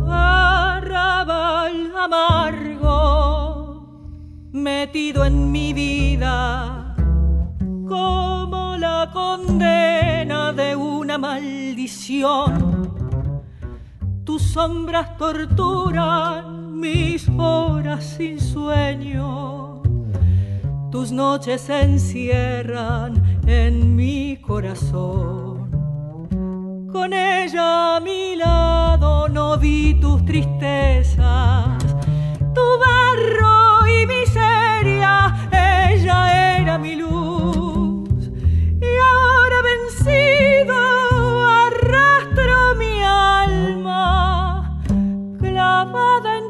Arrabal 0.09 1.95
amargo 1.95 3.37
metido 4.51 5.23
en 5.23 5.51
mi 5.51 5.73
vida 5.73 6.95
como 7.87 8.75
la 8.79 9.11
condena 9.13 10.51
de 10.51 10.75
una 10.75 11.19
maldición. 11.19 12.98
Tus 14.29 14.43
sombras 14.43 15.17
torturan 15.17 16.79
mis 16.79 17.27
horas 17.29 18.05
sin 18.15 18.39
sueño. 18.39 19.81
Tus 20.91 21.11
noches 21.11 21.61
se 21.61 21.81
encierran 21.81 23.41
en 23.47 23.95
mi 23.95 24.37
corazón. 24.37 25.71
Con 26.91 27.11
ella 27.11 27.95
a 27.95 27.99
mi 27.99 28.35
lado 28.35 29.57
vi 29.57 29.95
tus 29.99 30.23
tristezas, 30.25 31.83
tu 32.53 32.67
barro 32.85 33.87
y 33.87 34.05
miseria, 34.05 35.49
ella 35.89 36.59
era 36.59 36.77
mi 36.77 36.93
luz. 36.93 38.29
Y 38.79 38.91
ahora 39.11 39.57
vencido 39.71 40.58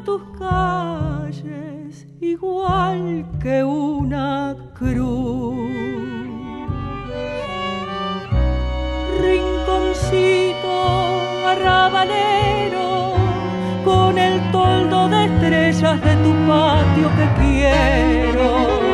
tus 0.09 0.23
calles, 0.39 2.07
igual 2.19 3.27
que 3.43 3.63
una 3.63 4.55
cruz. 4.73 5.55
Rinconcito 9.21 10.73
arrabalero, 11.51 13.13
con 13.85 14.17
el 14.17 14.35
toldo 14.51 15.09
de 15.09 15.25
estrellas 15.25 16.01
de 16.01 16.13
tu 16.23 16.31
patio 16.47 17.07
que 17.17 17.27
quiero. 17.39 18.88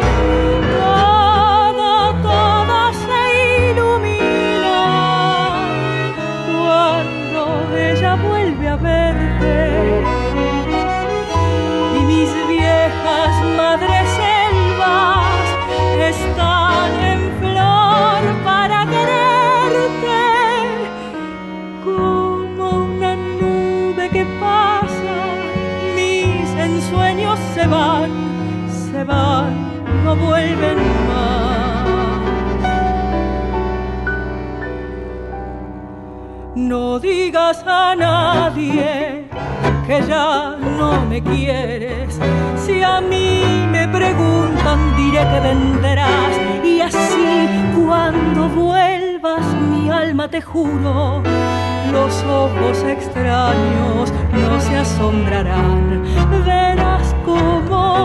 Se 27.65 27.71
van, 27.71 28.12
se 28.69 29.04
van, 29.04 29.54
no 30.04 30.15
vuelven 30.15 30.78
más. 31.08 31.88
No 36.56 36.99
digas 36.99 37.63
a 37.65 37.95
nadie 37.95 39.25
que 39.88 40.01
ya 40.08 40.58
no 40.78 41.08
me 41.08 41.23
quieres. 41.23 42.19
Si 42.63 42.84
a 42.84 43.01
mí 43.01 43.65
me 43.71 43.88
preguntan, 43.88 44.95
diré 44.95 45.21
que 45.32 45.39
vendrás. 45.39 46.34
Y 46.63 46.82
así, 46.82 47.47
cuando 47.75 48.47
vuelvas, 48.49 49.45
mi 49.71 49.89
alma 49.89 50.28
te 50.28 50.39
juro, 50.39 51.23
los 51.91 52.23
ojos 52.25 52.84
extraños 52.84 54.13
no 54.34 54.60
se 54.60 54.78
asombrarán. 54.78 56.04
Como 57.25 58.04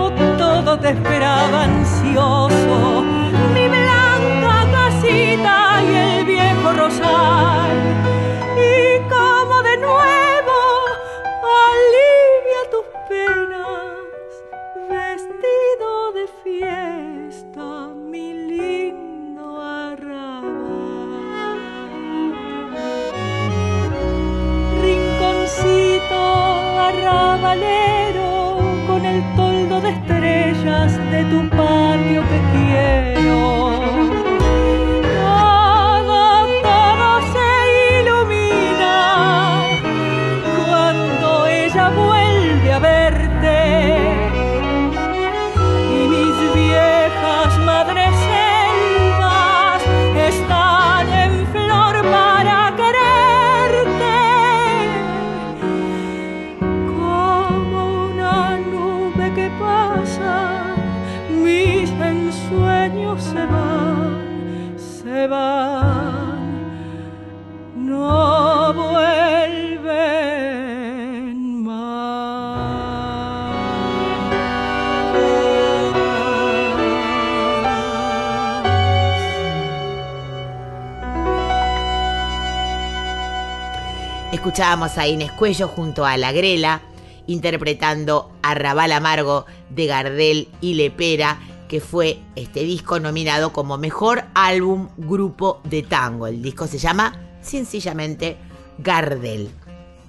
Escuchábamos 84.60 84.98
a 84.98 85.06
Inés 85.08 85.32
Cuello 85.32 85.68
junto 85.68 86.04
a 86.04 86.18
La 86.18 86.32
Grela 86.32 86.82
interpretando 87.26 88.30
Arrabal 88.42 88.92
Amargo 88.92 89.46
de 89.70 89.86
Gardel 89.86 90.48
y 90.60 90.74
Lepera, 90.74 91.38
que 91.66 91.80
fue 91.80 92.18
este 92.36 92.60
disco 92.60 93.00
nominado 93.00 93.54
como 93.54 93.78
Mejor 93.78 94.24
Álbum 94.34 94.90
Grupo 94.98 95.62
de 95.64 95.82
Tango. 95.82 96.26
El 96.26 96.42
disco 96.42 96.66
se 96.66 96.76
llama 96.76 97.18
sencillamente 97.40 98.36
Gardel. 98.76 99.48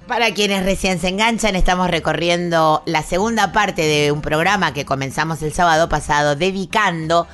Para 0.06 0.34
quienes 0.34 0.66
recién 0.66 1.00
se 1.00 1.08
enganchan, 1.08 1.56
estamos 1.56 1.90
recorriendo 1.90 2.84
la 2.86 3.04
segunda 3.04 3.54
parte 3.54 3.84
de 3.84 4.12
un 4.12 4.20
programa 4.20 4.74
que 4.74 4.84
comenzamos 4.84 5.42
el 5.44 5.54
sábado 5.54 5.88
pasado 5.88 6.36
dedicando 6.36 7.26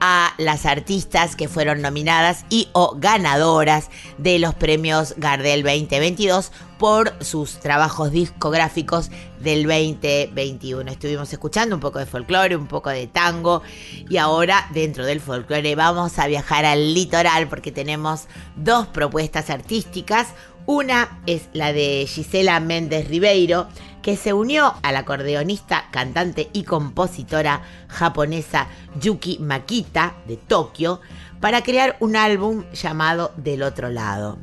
a 0.00 0.34
las 0.38 0.66
artistas 0.66 1.36
que 1.36 1.48
fueron 1.48 1.82
nominadas 1.82 2.44
y 2.50 2.68
o 2.72 2.96
ganadoras 2.96 3.90
de 4.18 4.38
los 4.38 4.54
premios 4.54 5.14
Gardel 5.16 5.62
2022 5.62 6.52
por 6.78 7.14
sus 7.24 7.60
trabajos 7.60 8.10
discográficos 8.10 9.10
del 9.40 9.62
2021. 9.64 10.90
Estuvimos 10.90 11.32
escuchando 11.32 11.74
un 11.74 11.80
poco 11.80 11.98
de 11.98 12.06
folclore, 12.06 12.56
un 12.56 12.66
poco 12.66 12.90
de 12.90 13.06
tango 13.06 13.62
y 14.08 14.16
ahora 14.16 14.68
dentro 14.72 15.06
del 15.06 15.20
folclore 15.20 15.74
vamos 15.76 16.18
a 16.18 16.26
viajar 16.26 16.64
al 16.64 16.94
litoral 16.94 17.48
porque 17.48 17.72
tenemos 17.72 18.26
dos 18.56 18.86
propuestas 18.88 19.50
artísticas. 19.50 20.28
Una 20.66 21.20
es 21.26 21.50
la 21.52 21.74
de 21.74 22.06
Gisela 22.08 22.58
Méndez 22.58 23.08
Ribeiro, 23.08 23.68
que 24.02 24.16
se 24.16 24.32
unió 24.32 24.74
a 24.82 24.92
la 24.92 25.00
acordeonista, 25.00 25.88
cantante 25.90 26.48
y 26.54 26.64
compositora 26.64 27.60
japonesa 27.88 28.68
Yuki 28.98 29.38
Makita 29.40 30.14
de 30.26 30.38
Tokio 30.38 31.02
para 31.38 31.62
crear 31.62 31.98
un 32.00 32.16
álbum 32.16 32.64
llamado 32.72 33.32
Del 33.36 33.62
otro 33.62 33.90
lado. 33.90 34.38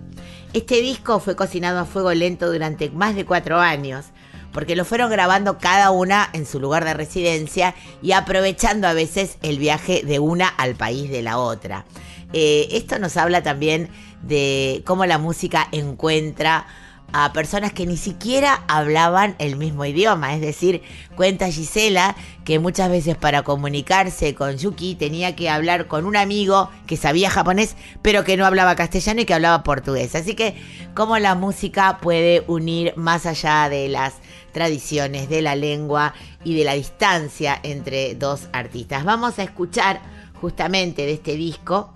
Este 0.54 0.82
disco 0.82 1.20
fue 1.20 1.36
cocinado 1.36 1.80
a 1.80 1.86
fuego 1.86 2.14
lento 2.14 2.52
durante 2.52 2.92
más 2.92 3.16
de 3.16 3.26
cuatro 3.26 3.60
años, 3.60 4.06
porque 4.54 4.76
lo 4.76 4.86
fueron 4.86 5.10
grabando 5.10 5.58
cada 5.58 5.90
una 5.90 6.30
en 6.34 6.46
su 6.46 6.60
lugar 6.60 6.86
de 6.86 6.94
residencia 6.94 7.74
y 8.04 8.12
aprovechando 8.12 8.88
a 8.88 8.94
veces 8.94 9.38
el 9.42 9.58
viaje 9.58 10.04
de 10.06 10.20
una 10.20 10.48
al 10.48 10.76
país 10.76 11.10
de 11.10 11.24
la 11.24 11.40
otra. 11.40 11.86
Eh, 12.34 12.70
esto 12.72 13.00
nos 13.00 13.18
habla 13.18 13.44
también 13.44 13.90
de 14.22 14.84
cómo 14.86 15.06
la 15.06 15.18
música 15.18 15.68
encuentra 15.72 16.66
a 17.14 17.34
personas 17.34 17.74
que 17.74 17.86
ni 17.86 17.98
siquiera 17.98 18.64
hablaban 18.68 19.36
el 19.40 19.58
mismo 19.58 19.86
idioma. 19.86 20.34
Es 20.34 20.42
decir, 20.42 20.82
cuenta 21.16 21.52
Gisela 21.52 22.16
que 22.46 22.60
muchas 22.60 22.90
veces 22.90 23.18
para 23.18 23.44
comunicarse 23.44 24.34
con 24.34 24.58
Yuki 24.58 24.96
tenía 24.96 25.36
que 25.36 25.50
hablar 25.50 25.88
con 25.88 26.06
un 26.06 26.16
amigo 26.16 26.70
que 26.88 26.98
sabía 26.98 27.30
japonés, 27.30 27.76
pero 28.02 28.24
que 28.24 28.38
no 28.38 28.46
hablaba 28.46 28.76
castellano 28.76 29.22
y 29.22 29.26
que 29.26 29.34
hablaba 29.34 29.64
portugués. 29.64 30.16
Así 30.16 30.36
que 30.36 30.56
cómo 30.94 31.18
la 31.20 31.36
música 31.36 32.00
puede 32.02 32.44
unir 32.48 32.94
más 32.96 33.26
allá 33.26 33.68
de 33.70 33.90
las 33.90 34.14
tradiciones, 34.54 35.30
de 35.30 35.42
la 35.42 35.56
lengua 35.56 36.14
y 36.44 36.58
de 36.58 36.64
la 36.64 36.74
distancia 36.74 37.60
entre 37.64 38.16
dos 38.16 38.48
artistas. 38.54 39.04
Vamos 39.04 39.40
a 39.40 39.44
escuchar 39.44 40.02
justamente 40.40 41.06
de 41.06 41.14
este 41.14 41.36
disco 41.36 41.94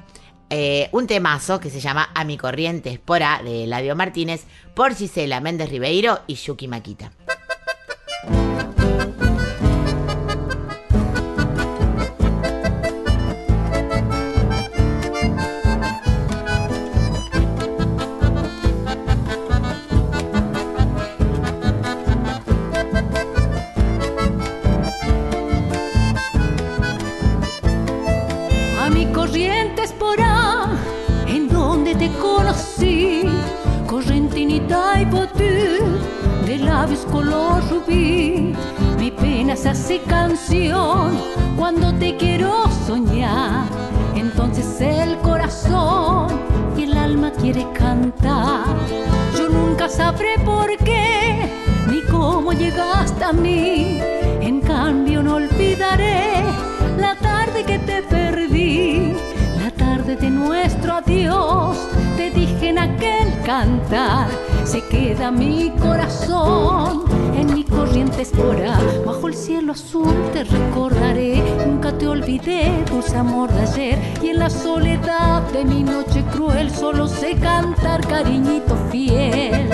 eh, 0.49 0.89
un 0.91 1.07
temazo 1.07 1.59
que 1.59 1.69
se 1.69 1.79
llama 1.79 2.09
A 2.13 2.23
mi 2.23 2.37
corriente 2.37 2.89
espora 2.89 3.41
de 3.43 3.63
Eladio 3.63 3.95
Martínez 3.95 4.45
por 4.73 4.95
Gisela 4.95 5.39
Méndez 5.39 5.69
Ribeiro 5.69 6.19
y 6.27 6.35
Yuki 6.35 6.67
Makita. 6.67 7.11
Y 34.67 35.05
botú, 35.05 35.43
de 36.45 36.57
labios 36.57 37.05
color 37.11 37.63
rubí. 37.69 38.53
Mi 38.97 39.11
pena 39.11 39.55
se 39.55 39.69
hace 39.69 39.99
canción 40.01 41.11
cuando 41.55 41.93
te 41.93 42.17
quiero 42.17 42.65
soñar. 42.87 43.65
Entonces 44.15 44.81
el 44.81 45.17
corazón 45.17 46.27
y 46.77 46.83
el 46.83 46.97
alma 46.97 47.31
quiere 47.31 47.67
cantar. 47.73 48.65
Yo 49.37 49.49
nunca 49.49 49.87
sabré 49.87 50.39
por 50.43 50.75
qué 50.77 51.47
ni 51.87 52.01
cómo 52.03 52.51
llegaste 52.53 53.23
a 53.23 53.33
mí. 53.33 53.99
En 54.41 54.61
cambio 54.61 55.21
no 55.21 55.35
olvidaré 55.35 56.43
la 56.97 57.15
tarde 57.15 57.63
que 57.63 57.77
te 57.79 58.01
perdí, 58.01 59.13
la 59.63 59.69
tarde 59.71 60.15
de 60.15 60.29
nuestro 60.29 60.93
adiós. 60.93 61.77
Dije 62.35 62.69
en 62.69 62.79
aquel 62.79 63.41
cantar, 63.45 64.27
se 64.65 64.81
queda 64.87 65.31
mi 65.31 65.71
corazón 65.79 67.05
en 67.33 67.53
mi 67.53 67.63
corriente 67.63 68.23
espora. 68.23 68.77
Bajo 69.05 69.27
el 69.27 69.33
cielo 69.33 69.71
azul 69.71 70.13
te 70.33 70.43
recordaré, 70.43 71.41
nunca 71.65 71.97
te 71.97 72.07
olvidé, 72.07 72.83
dulce 72.91 73.15
amor 73.15 73.51
de 73.53 73.61
ayer. 73.61 73.99
Y 74.21 74.27
en 74.29 74.39
la 74.39 74.49
soledad 74.49 75.41
de 75.53 75.63
mi 75.63 75.83
noche 75.83 76.23
cruel 76.33 76.69
solo 76.69 77.07
sé 77.07 77.35
cantar, 77.35 78.05
cariñito 78.05 78.75
fiel. 78.91 79.69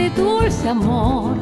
Acuérdate 0.00 0.10
dulce 0.20 0.68
amor, 0.68 1.34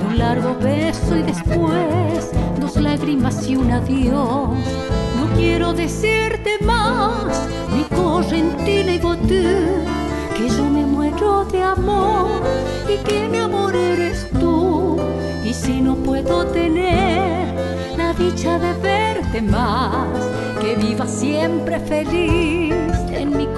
de 0.00 0.06
un 0.06 0.18
largo 0.18 0.54
beso 0.60 1.16
y 1.16 1.22
después 1.22 2.30
dos 2.60 2.76
lágrimas 2.76 3.46
y 3.48 3.56
un 3.56 3.70
adiós. 3.70 4.50
No 5.16 5.36
quiero 5.36 5.72
decirte 5.72 6.58
más, 6.64 7.46
mi 7.74 7.84
correntina 7.96 8.94
y 8.94 8.98
botú, 8.98 9.44
que 10.36 10.48
yo 10.48 10.64
me 10.64 10.86
muero 10.86 11.44
de 11.46 11.62
amor 11.62 12.42
y 12.88 12.96
que 13.04 13.28
mi 13.28 13.38
amor 13.38 13.74
eres 13.74 14.28
tú. 14.38 14.96
Y 15.44 15.52
si 15.52 15.80
no 15.80 15.96
puedo 15.96 16.46
tener 16.46 17.54
la 17.96 18.12
dicha 18.14 18.58
de 18.58 18.72
verte 18.74 19.42
más, 19.42 20.08
que 20.60 20.76
viva 20.76 21.06
siempre 21.06 21.78
feliz 21.80 22.74
en 23.10 23.36
mi 23.36 23.44
el 23.44 23.50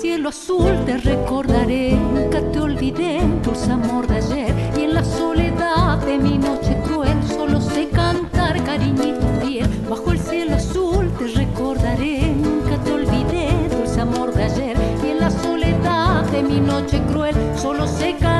cielo 0.00 0.30
azul 0.30 0.82
te 0.86 0.96
recordaré, 0.96 1.92
nunca 1.92 2.40
te 2.52 2.58
olvidé, 2.58 3.20
dulce 3.44 3.70
amor 3.70 4.06
de 4.06 4.16
ayer. 4.16 4.54
Y 4.78 4.84
en 4.84 4.94
la 4.94 5.04
soledad 5.04 5.98
de 5.98 6.16
mi 6.16 6.38
noche 6.38 6.74
cruel 6.86 7.18
solo 7.28 7.60
sé 7.60 7.88
cantar 7.90 8.64
cariñito 8.64 9.26
fiel. 9.44 9.68
Bajo 9.90 10.12
el 10.12 10.18
cielo 10.18 10.56
azul 10.56 11.12
te 11.18 11.26
recordaré, 11.26 12.34
nunca 12.34 12.82
te 12.82 12.92
olvidé, 12.92 13.50
dulce 13.70 14.00
amor 14.00 14.32
de 14.32 14.44
ayer. 14.44 14.76
Y 15.04 15.10
en 15.10 15.20
la 15.20 15.30
soledad 15.30 16.24
de 16.30 16.42
mi 16.44 16.60
noche 16.60 17.02
cruel 17.10 17.34
solo 17.58 17.86
sé 17.86 18.12
cantar 18.12 18.39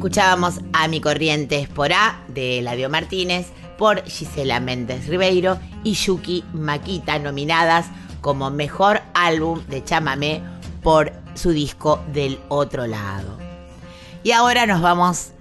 Escuchábamos 0.00 0.60
a 0.72 0.88
Mi 0.88 0.98
Corrientes 0.98 1.68
por 1.68 1.92
A 1.92 2.24
de 2.28 2.62
Ladio 2.62 2.88
Martínez, 2.88 3.48
por 3.76 4.02
Gisela 4.06 4.58
Méndez 4.58 5.06
Ribeiro 5.06 5.58
y 5.84 5.92
Yuki 5.92 6.42
Maquita, 6.54 7.18
nominadas 7.18 7.84
como 8.22 8.50
Mejor 8.50 9.02
Álbum 9.12 9.62
de 9.66 9.84
Chamamé 9.84 10.40
por 10.82 11.12
su 11.34 11.50
disco 11.50 12.02
Del 12.14 12.40
Otro 12.48 12.86
Lado. 12.86 13.36
Y 14.22 14.32
ahora 14.32 14.64
nos 14.64 14.80
vamos 14.80 15.32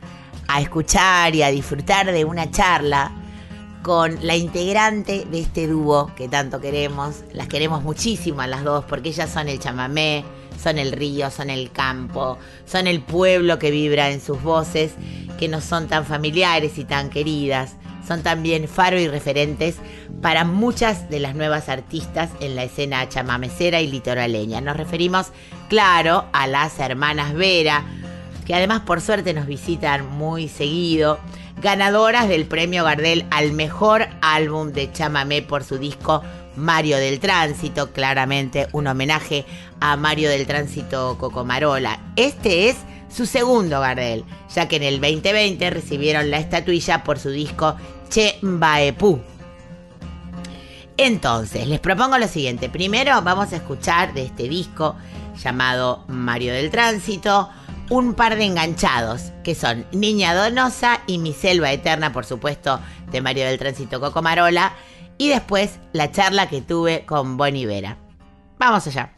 a 0.49 0.59
escuchar 0.59 1.33
y 1.35 1.41
a 1.41 1.51
disfrutar 1.51 2.11
de 2.11 2.25
una 2.25 2.51
charla 2.51 3.13
con 3.81 4.17
la 4.21 4.35
integrante 4.35 5.25
de 5.31 5.39
este 5.39 5.67
dúo 5.67 6.11
que 6.17 6.27
tanto 6.27 6.59
queremos. 6.59 7.23
Las 7.31 7.47
queremos 7.47 7.81
muchísimo 7.81 8.41
a 8.41 8.47
las 8.47 8.65
dos 8.65 8.83
porque 8.83 9.07
ellas 9.07 9.29
son 9.29 9.47
el 9.47 9.57
chamamé, 9.57 10.25
son 10.61 10.77
el 10.77 10.91
río, 10.91 11.31
son 11.31 11.49
el 11.49 11.71
campo, 11.71 12.37
son 12.65 12.87
el 12.87 13.01
pueblo 13.01 13.59
que 13.59 13.71
vibra 13.71 14.11
en 14.11 14.21
sus 14.21 14.41
voces, 14.41 14.91
que 15.37 15.47
no 15.47 15.61
son 15.61 15.87
tan 15.87 16.05
familiares 16.05 16.77
y 16.77 16.83
tan 16.83 17.09
queridas. 17.09 17.75
Son 18.07 18.23
también 18.23 18.67
faro 18.67 18.99
y 18.99 19.07
referentes 19.07 19.75
para 20.21 20.43
muchas 20.43 21.09
de 21.09 21.19
las 21.19 21.35
nuevas 21.35 21.69
artistas 21.69 22.31
en 22.39 22.55
la 22.55 22.63
escena 22.63 23.07
chamamecera 23.07 23.81
y 23.81 23.87
litoraleña. 23.87 24.61
Nos 24.61 24.77
referimos, 24.77 25.27
claro, 25.69 26.25
a 26.33 26.47
las 26.47 26.79
hermanas 26.79 27.33
Vera, 27.35 27.83
que 28.47 28.55
además 28.55 28.81
por 28.81 29.01
suerte 29.01 29.35
nos 29.35 29.45
visitan 29.45 30.09
muy 30.09 30.47
seguido, 30.47 31.19
ganadoras 31.61 32.27
del 32.27 32.45
premio 32.45 32.83
Gardel 32.83 33.25
al 33.29 33.51
mejor 33.51 34.07
álbum 34.21 34.71
de 34.71 34.91
chamamé 34.91 35.41
por 35.43 35.63
su 35.63 35.77
disco 35.77 36.23
Mario 36.59 36.97
del 36.97 37.19
Tránsito, 37.19 37.91
claramente 37.91 38.67
un 38.73 38.87
homenaje 38.87 39.45
a 39.79 39.95
Mario 39.95 40.29
del 40.29 40.45
Tránsito 40.45 41.17
Cocomarola. 41.17 41.99
Este 42.15 42.69
es 42.69 42.75
su 43.09 43.25
segundo 43.25 43.79
Gardel, 43.79 44.25
ya 44.53 44.67
que 44.67 44.75
en 44.75 44.83
el 44.83 45.01
2020 45.01 45.69
recibieron 45.69 46.29
la 46.29 46.37
estatuilla 46.37 47.03
por 47.03 47.17
su 47.17 47.29
disco 47.29 47.75
Che 48.09 48.37
Mbaepú. 48.41 49.19
Entonces, 50.97 51.65
les 51.67 51.79
propongo 51.79 52.17
lo 52.17 52.27
siguiente. 52.27 52.69
Primero 52.69 53.21
vamos 53.21 53.53
a 53.53 53.55
escuchar 53.55 54.13
de 54.13 54.23
este 54.23 54.49
disco 54.49 54.95
llamado 55.41 56.03
Mario 56.07 56.53
del 56.53 56.69
Tránsito 56.69 57.49
un 57.89 58.13
par 58.13 58.35
de 58.35 58.45
enganchados, 58.45 59.31
que 59.43 59.55
son 59.55 59.85
Niña 59.91 60.35
Donosa 60.35 61.01
y 61.07 61.17
Mi 61.17 61.33
Selva 61.33 61.71
Eterna, 61.71 62.13
por 62.13 62.25
supuesto, 62.25 62.79
de 63.11 63.21
Mario 63.21 63.45
del 63.45 63.57
Tránsito 63.57 63.99
Cocomarola, 63.99 64.73
y 65.19 65.29
después 65.29 65.79
la 65.93 66.11
charla 66.11 66.49
que 66.49 66.61
tuve 66.61 67.05
con 67.05 67.37
Bonnie 67.37 67.67
Vera. 67.67 67.97
Vamos 68.57 68.87
allá. 68.87 69.13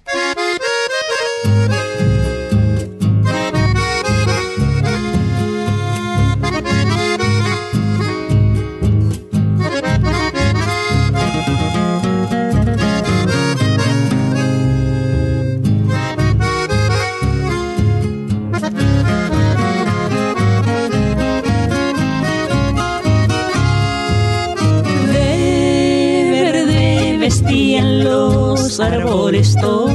Los 28.72 28.80
árboles 28.80 29.54
todos, 29.60 29.92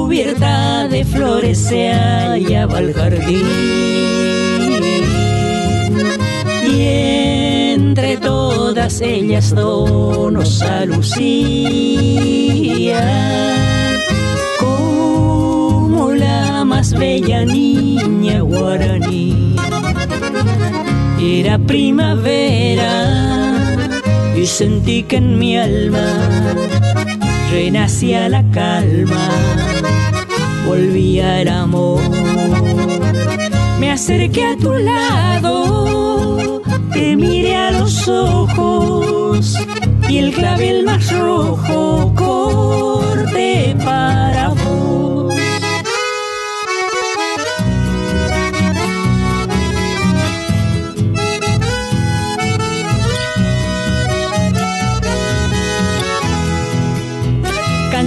cubierta 0.00 0.88
de 0.88 1.04
flores 1.04 1.58
se 1.58 1.92
hallaba 1.92 2.78
el 2.78 2.94
jardín. 2.94 3.42
Y 6.66 6.80
entre 7.74 8.16
todas 8.16 9.02
ellas 9.02 9.54
donosa 9.54 10.86
lucía 10.86 11.10
como 14.58 16.12
la 16.12 16.64
más 16.64 16.94
bella 16.94 17.44
niña 17.44 18.40
guaraní. 18.40 19.56
Era 21.20 21.58
primavera 21.58 23.47
y 24.40 24.46
sentí 24.46 25.02
que 25.02 25.16
en 25.16 25.36
mi 25.38 25.58
alma 25.58 26.06
renacía 27.50 28.28
la 28.28 28.44
calma, 28.52 29.30
volvía 30.66 31.40
el 31.40 31.48
amor. 31.48 32.00
Me 33.80 33.90
acerqué 33.90 34.44
a 34.44 34.56
tu 34.56 34.72
lado, 34.74 36.62
te 36.92 37.16
miré 37.16 37.56
a 37.56 37.72
los 37.72 38.06
ojos 38.06 39.56
y 40.08 40.18
el 40.18 40.32
clavel 40.32 40.84
más 40.84 41.10
rojo 41.18 42.12
corte 42.14 43.74
para 43.84 44.17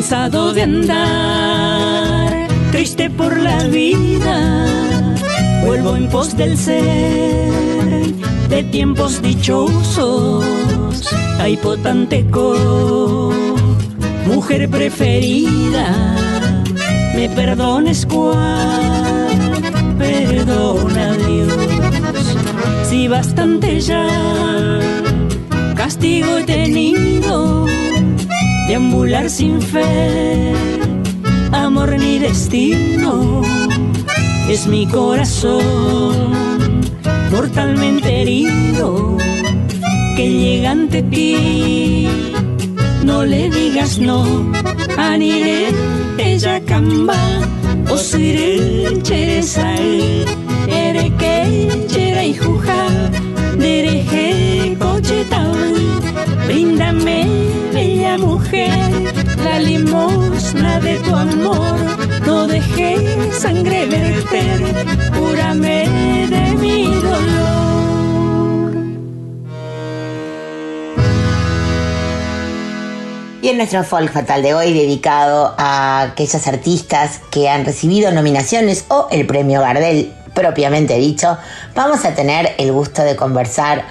Cansado 0.02 0.52
de 0.52 0.64
andar, 0.64 2.48
triste 2.72 3.12
por 3.12 3.38
la 3.38 3.66
vida, 3.66 4.66
vuelvo 5.64 5.96
en 5.96 6.10
pos 6.10 6.36
del 6.36 6.58
ser 6.58 6.82
de 8.50 8.64
tiempos 8.72 9.22
dichosos. 9.22 10.44
Aipotanteco, 11.40 13.32
mujer 14.26 14.68
preferida, 14.72 16.16
me 17.16 17.30
perdones 17.30 18.08
cuál, 18.08 19.30
perdona 20.00 21.14
Dios, 21.14 21.54
si 22.90 23.08
bastante 23.08 23.80
ya 23.80 24.08
castigo 25.76 26.40
he 26.40 26.44
tenido 26.44 27.68
deambular 28.72 29.30
sin 29.30 29.62
fe, 29.62 30.54
amor 31.52 31.90
ni 32.00 32.20
destino, 32.20 33.42
es 34.48 34.66
mi 34.66 34.88
corazón 34.88 36.16
mortalmente 37.34 38.22
herido 38.22 39.18
que 40.16 40.26
llega 40.30 40.72
ante 40.72 41.04
ti. 41.04 42.08
No 43.04 43.26
le 43.26 43.50
digas 43.50 44.00
no, 44.00 44.24
anire 44.98 45.68
ella 46.18 46.62
camba, 46.62 47.20
o 47.90 47.98
sirel 47.98 49.04
cheresai, 49.04 50.24
ere 50.70 51.12
que 51.20 51.88
chera 51.88 52.24
y 52.24 52.34
juja, 52.36 52.88
dereje 53.58 54.78
cochetal, 54.80 55.58
bríndame, 56.48 57.61
bella 57.82 58.18
mujer, 58.18 58.70
la 59.44 59.60
limosna 59.60 60.80
de 60.80 61.00
tu 61.00 61.16
amor, 61.16 61.78
no 62.28 62.46
dejes 62.46 63.36
sangre 63.36 63.88
verter, 63.88 64.62
cúrame 65.18 65.88
de 66.30 66.42
mi 66.62 66.86
dolor. 66.86 67.52
Y 73.42 73.50
en 73.50 73.58
nuestro 73.58 73.84
folk 73.84 74.14
fatal 74.14 74.44
de 74.44 74.54
hoy, 74.54 74.74
dedicado 74.74 75.56
a 75.58 76.02
aquellas 76.04 76.48
artistas 76.48 77.20
que 77.32 77.50
han 77.50 77.66
recibido 77.66 78.12
nominaciones 78.12 78.86
o 78.90 79.08
el 79.10 79.26
premio 79.26 79.60
Gardel 79.62 80.14
propiamente 80.36 80.98
dicho, 80.98 81.36
vamos 81.74 82.06
a 82.06 82.14
tener 82.14 82.54
el 82.60 82.72
gusto 82.72 83.02
de 83.02 83.16
conversar 83.16 83.86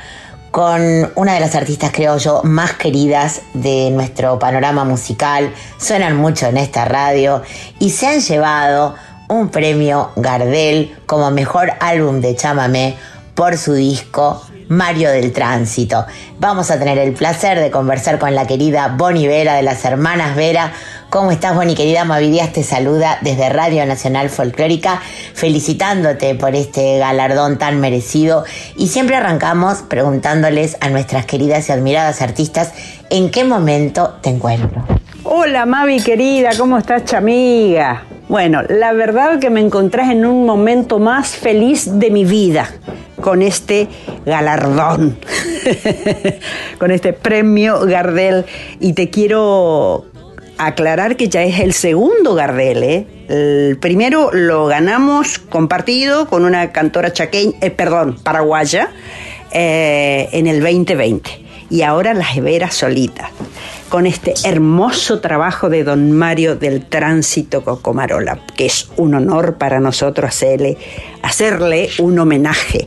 con 0.50 1.12
una 1.14 1.34
de 1.34 1.40
las 1.40 1.54
artistas, 1.54 1.92
creo 1.92 2.18
yo, 2.18 2.42
más 2.42 2.72
queridas 2.74 3.42
de 3.54 3.90
nuestro 3.90 4.38
panorama 4.38 4.84
musical. 4.84 5.52
Suenan 5.78 6.16
mucho 6.16 6.46
en 6.46 6.56
esta 6.56 6.84
radio 6.84 7.42
y 7.78 7.90
se 7.90 8.06
han 8.06 8.20
llevado 8.20 8.94
un 9.28 9.48
premio 9.48 10.10
Gardel 10.16 10.96
como 11.06 11.30
mejor 11.30 11.72
álbum 11.80 12.20
de 12.20 12.34
chamamé 12.34 12.96
por 13.34 13.56
su 13.56 13.74
disco 13.74 14.44
Mario 14.68 15.10
del 15.10 15.32
Tránsito. 15.32 16.06
Vamos 16.38 16.70
a 16.70 16.78
tener 16.78 16.98
el 16.98 17.12
placer 17.12 17.58
de 17.58 17.70
conversar 17.70 18.18
con 18.18 18.34
la 18.34 18.46
querida 18.46 18.94
Bonnie 18.96 19.28
Vera 19.28 19.54
de 19.54 19.62
las 19.62 19.84
Hermanas 19.84 20.36
Vera. 20.36 20.72
¿Cómo 21.10 21.32
estás, 21.32 21.56
Bonnie, 21.56 21.74
querida? 21.74 22.04
Mavidías 22.04 22.52
te 22.52 22.62
saluda 22.62 23.18
desde 23.20 23.48
Radio 23.48 23.84
Nacional 23.84 24.30
Folclórica, 24.30 25.02
felicitándote 25.34 26.36
por 26.36 26.54
este 26.54 26.98
galardón 26.98 27.58
tan 27.58 27.80
merecido. 27.80 28.44
Y 28.76 28.86
siempre 28.86 29.16
arrancamos 29.16 29.78
preguntándoles 29.78 30.76
a 30.80 30.88
nuestras 30.88 31.26
queridas 31.26 31.68
y 31.68 31.72
admiradas 31.72 32.22
artistas 32.22 32.72
en 33.10 33.32
qué 33.32 33.42
momento 33.42 34.18
te 34.22 34.30
encuentro. 34.30 34.84
Hola 35.24 35.66
Mavi 35.66 36.00
querida, 36.00 36.50
¿cómo 36.56 36.78
estás 36.78 37.04
chamiga? 37.04 38.04
Bueno, 38.28 38.62
la 38.68 38.92
verdad 38.92 39.40
que 39.40 39.50
me 39.50 39.58
encontrás 39.58 40.10
en 40.10 40.24
un 40.24 40.46
momento 40.46 41.00
más 41.00 41.30
feliz 41.30 41.98
de 41.98 42.12
mi 42.12 42.24
vida 42.24 42.70
con 43.20 43.42
este 43.42 43.88
galardón, 44.24 45.18
con 46.78 46.92
este 46.92 47.12
premio 47.12 47.80
Gardel. 47.80 48.44
Y 48.78 48.92
te 48.92 49.10
quiero 49.10 50.09
aclarar 50.66 51.16
que 51.16 51.28
ya 51.28 51.42
es 51.42 51.60
el 51.60 51.72
segundo 51.72 52.34
Gardel, 52.34 52.82
¿eh? 52.82 53.06
El 53.28 53.78
primero 53.78 54.30
lo 54.32 54.66
ganamos 54.66 55.38
compartido 55.38 56.26
con 56.28 56.44
una 56.44 56.72
cantora 56.72 57.12
chaqueña, 57.12 57.56
eh, 57.60 57.70
perdón, 57.70 58.18
paraguaya, 58.22 58.90
eh, 59.52 60.28
en 60.32 60.46
el 60.46 60.60
2020. 60.60 61.30
Y 61.70 61.82
ahora 61.82 62.14
las 62.14 62.38
Vera 62.42 62.70
solita, 62.70 63.30
con 63.88 64.06
este 64.06 64.34
hermoso 64.44 65.20
trabajo 65.20 65.70
de 65.70 65.84
don 65.84 66.12
Mario 66.12 66.56
del 66.56 66.84
Tránsito 66.84 67.62
Cocomarola, 67.62 68.40
que 68.56 68.66
es 68.66 68.90
un 68.96 69.14
honor 69.14 69.56
para 69.56 69.80
nosotros 69.80 70.28
hacerle, 70.28 70.76
hacerle 71.22 71.88
un 71.98 72.18
homenaje 72.18 72.86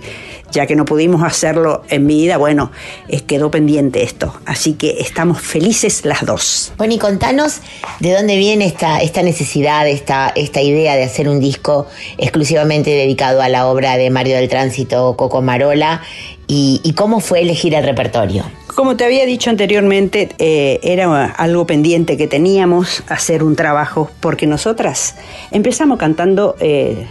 ya 0.53 0.65
que 0.67 0.75
no 0.75 0.85
pudimos 0.85 1.23
hacerlo 1.23 1.83
en 1.89 2.07
vida, 2.07 2.37
bueno, 2.37 2.71
eh, 3.09 3.21
quedó 3.21 3.51
pendiente 3.51 4.03
esto. 4.03 4.33
Así 4.45 4.73
que 4.73 5.01
estamos 5.01 5.41
felices 5.41 6.05
las 6.05 6.25
dos. 6.25 6.71
Bonnie, 6.77 6.99
contanos 6.99 7.59
de 7.99 8.13
dónde 8.13 8.37
viene 8.37 8.65
esta, 8.65 8.99
esta 8.99 9.21
necesidad, 9.21 9.87
esta, 9.87 10.31
esta 10.35 10.61
idea 10.61 10.95
de 10.95 11.03
hacer 11.03 11.27
un 11.27 11.39
disco 11.39 11.87
exclusivamente 12.17 12.91
dedicado 12.91 13.41
a 13.41 13.49
la 13.49 13.67
obra 13.67 13.97
de 13.97 14.09
Mario 14.09 14.37
del 14.37 14.47
Tránsito 14.47 15.15
Coco 15.17 15.41
Marola 15.41 16.01
y, 16.47 16.79
y 16.83 16.93
cómo 16.93 17.19
fue 17.19 17.41
elegir 17.41 17.73
el 17.73 17.83
repertorio. 17.83 18.45
Como 18.75 18.97
te 18.97 19.05
había 19.05 19.25
dicho 19.25 19.51
anteriormente, 19.51 20.29
eh, 20.39 20.79
era 20.81 21.25
algo 21.25 21.67
pendiente 21.67 22.17
que 22.17 22.27
teníamos, 22.27 23.03
hacer 23.07 23.43
un 23.43 23.55
trabajo, 23.55 24.09
porque 24.19 24.47
nosotras 24.47 25.15
empezamos 25.51 25.99
cantando 25.99 26.55
eh, 26.59 27.05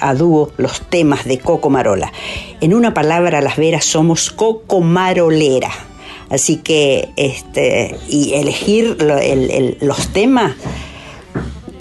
a 0.00 0.14
dúo 0.14 0.52
los 0.56 0.80
temas 0.88 1.24
de 1.24 1.38
Coco 1.38 1.70
Marola. 1.70 2.12
En 2.60 2.74
una 2.74 2.94
palabra, 2.94 3.40
las 3.40 3.56
veras 3.56 3.84
somos 3.84 4.30
Coco 4.30 4.80
Marolera. 4.80 5.70
Así 6.28 6.56
que, 6.56 7.10
este, 7.16 7.96
y 8.08 8.34
elegir 8.34 9.00
lo- 9.00 9.18
el- 9.18 9.50
el- 9.50 9.78
los 9.80 10.08
temas, 10.08 10.54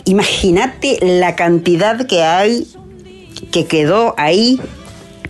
imagínate 0.05 0.99
la 1.01 1.36
cantidad 1.36 2.05
que 2.05 2.24
hay 2.24 2.68
que 3.51 3.66
quedó 3.66 4.13
ahí. 4.18 4.59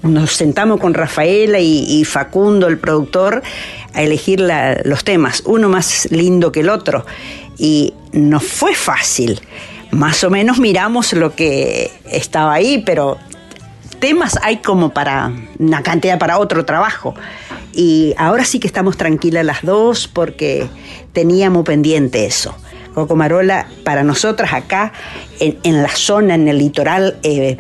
Nos 0.02 0.34
sentamos 0.34 0.80
con 0.80 0.94
Rafaela 0.94 1.60
y, 1.60 2.04
Facundo, 2.06 2.68
el 2.68 2.78
productor, 2.78 3.42
a 3.94 4.04
elegir 4.04 4.44
los 4.84 5.04
temas, 5.04 5.42
uno 5.46 5.70
más 5.70 6.12
lindo 6.12 6.52
que 6.52 6.60
el 6.60 6.70
otro. 6.70 7.06
Y 7.58 7.94
no 8.12 8.40
fue 8.40 8.76
fácil. 8.76 9.40
Más 9.96 10.24
o 10.26 10.30
menos 10.30 10.60
miramos 10.60 11.14
lo 11.14 11.36
que 11.36 11.90
estaba 12.12 12.54
ahí, 12.54 12.84
pero 12.86 13.18
temas 14.00 14.38
hay 14.44 14.58
como 14.58 14.90
para 14.90 15.32
una 15.58 15.82
cantidad 15.84 16.20
para 16.20 16.38
otro 16.38 16.66
trabajo. 16.66 17.16
Y 17.74 18.14
ahora 18.18 18.44
sí 18.44 18.60
que 18.60 18.68
estamos 18.68 18.98
tranquilas 18.98 19.46
las 19.46 19.62
dos 19.62 20.08
porque 20.10 20.68
teníamos 21.14 21.64
pendiente 21.64 22.26
eso. 22.26 22.56
Coco 22.94 23.16
Marola, 23.16 23.68
para 23.86 24.04
nosotras 24.04 24.52
acá, 24.54 24.92
en, 25.40 25.58
en 25.64 25.82
la 25.82 25.90
zona, 25.90 26.36
en 26.36 26.48
el 26.50 26.58
litoral, 26.58 27.18
eh, 27.24 27.58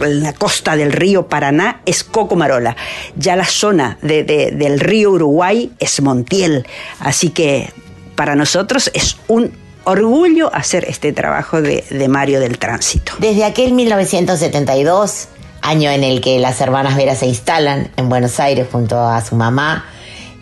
la 0.00 0.32
costa 0.32 0.74
del 0.76 0.92
río 0.92 1.26
Paraná, 1.28 1.80
es 1.84 2.02
Coco 2.02 2.34
Marola. 2.34 2.76
Ya 3.16 3.36
la 3.36 3.44
zona 3.46 3.98
de- 4.00 4.24
del 4.24 4.80
río 4.80 5.10
Uruguay 5.10 5.70
es 5.78 6.00
Montiel. 6.00 6.66
Así 6.98 7.28
que 7.28 7.70
para 8.16 8.36
nosotros 8.36 8.90
es 8.94 9.16
un 9.28 9.52
orgullo 9.84 10.50
hacer 10.54 10.84
este 10.88 11.12
trabajo 11.12 11.60
de, 11.60 11.84
Mario 12.08 12.40
del 12.40 12.58
Tránsito. 12.58 13.12
Desde 13.18 13.44
aquel 13.44 13.72
1972, 13.72 15.28
año 15.60 15.90
en 15.90 16.04
el 16.04 16.20
que 16.20 16.38
las 16.38 16.60
hermanas 16.60 16.96
Vera 16.96 17.14
se 17.14 17.26
instalan 17.26 17.90
en 17.96 18.08
Buenos 18.08 18.38
Aires 18.40 18.66
junto 18.70 18.98
a 19.00 19.20
su 19.20 19.36
mamá, 19.36 19.84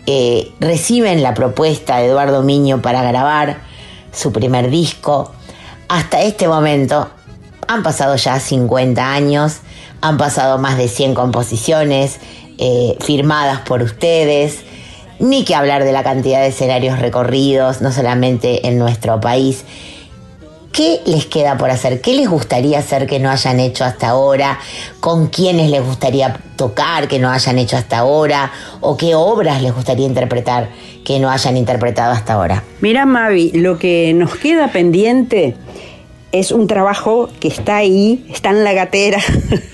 eh, 0.05 0.51
reciben 0.59 1.21
la 1.21 1.33
propuesta 1.33 1.97
de 1.97 2.07
Eduardo 2.07 2.41
Miño 2.43 2.81
para 2.81 3.03
grabar 3.03 3.57
su 4.11 4.31
primer 4.31 4.69
disco. 4.69 5.31
Hasta 5.87 6.21
este 6.21 6.47
momento 6.47 7.09
han 7.67 7.83
pasado 7.83 8.15
ya 8.15 8.39
50 8.39 9.13
años, 9.13 9.57
han 10.01 10.17
pasado 10.17 10.57
más 10.57 10.77
de 10.77 10.87
100 10.87 11.13
composiciones 11.13 12.19
eh, 12.57 12.97
firmadas 12.99 13.61
por 13.61 13.81
ustedes, 13.81 14.59
ni 15.21 15.45
que 15.45 15.55
hablar 15.55 15.83
de 15.85 15.93
la 15.93 16.03
cantidad 16.03 16.41
de 16.41 16.47
escenarios 16.47 16.99
recorridos, 16.99 17.81
no 17.81 17.91
solamente 17.91 18.67
en 18.67 18.77
nuestro 18.77 19.21
país. 19.21 19.63
¿Qué 20.73 21.01
les 21.05 21.25
queda 21.25 21.57
por 21.57 21.69
hacer? 21.69 22.01
¿Qué 22.01 22.13
les 22.13 22.29
gustaría 22.29 22.79
hacer 22.79 23.05
que 23.05 23.19
no 23.19 23.29
hayan 23.29 23.59
hecho 23.59 23.83
hasta 23.83 24.09
ahora? 24.09 24.59
¿Con 24.99 25.27
quiénes 25.27 25.69
les 25.69 25.85
gustaría 25.85 26.39
tocar 26.55 27.07
que 27.07 27.19
no 27.19 27.29
hayan 27.29 27.57
hecho 27.57 27.75
hasta 27.77 27.99
ahora? 27.99 28.51
¿O 28.79 28.95
qué 28.95 29.15
obras 29.15 29.61
les 29.61 29.73
gustaría 29.73 30.05
interpretar 30.05 30.69
que 31.03 31.19
no 31.19 31.29
hayan 31.29 31.57
interpretado 31.57 32.13
hasta 32.13 32.33
ahora. 32.33 32.63
Mira, 32.81 33.05
Mavi, 33.05 33.51
lo 33.53 33.77
que 33.77 34.13
nos 34.13 34.35
queda 34.35 34.71
pendiente 34.71 35.55
es 36.31 36.51
un 36.51 36.67
trabajo 36.67 37.29
que 37.39 37.47
está 37.47 37.77
ahí, 37.77 38.25
está 38.29 38.49
en 38.51 38.63
la 38.63 38.73
gatera, 38.73 39.19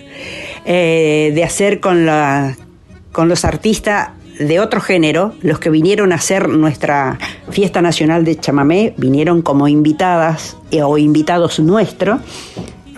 eh, 0.66 1.32
de 1.34 1.43
hacer 1.43 1.80
con, 1.80 2.06
la, 2.06 2.56
con 3.12 3.30
los 3.30 3.45
artistas 3.45 4.10
de 4.39 4.59
otro 4.59 4.81
género, 4.81 5.33
los 5.41 5.59
que 5.59 5.69
vinieron 5.69 6.11
a 6.11 6.15
hacer 6.15 6.49
nuestra 6.49 7.17
fiesta 7.49 7.81
nacional 7.81 8.23
de 8.25 8.39
chamamé, 8.39 8.93
vinieron 8.97 9.41
como 9.41 9.67
invitadas 9.67 10.57
eh, 10.71 10.83
o 10.83 10.97
invitados 10.97 11.59
nuestros, 11.59 12.19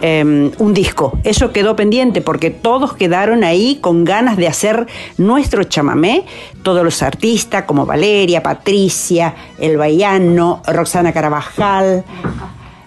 eh, 0.01 0.51
un 0.57 0.73
disco. 0.73 1.19
Eso 1.23 1.51
quedó 1.51 1.75
pendiente 1.75 2.21
porque 2.21 2.49
todos 2.49 2.93
quedaron 2.93 3.43
ahí 3.43 3.79
con 3.81 4.05
ganas 4.05 4.37
de 4.37 4.47
hacer 4.47 4.87
nuestro 5.17 5.63
chamamé. 5.63 6.25
Todos 6.63 6.83
los 6.83 7.01
artistas 7.01 7.63
como 7.63 7.85
Valeria, 7.85 8.41
Patricia, 8.41 9.35
El 9.57 9.77
Baiano, 9.77 10.61
Roxana 10.67 11.11
Carabajal, 11.11 12.03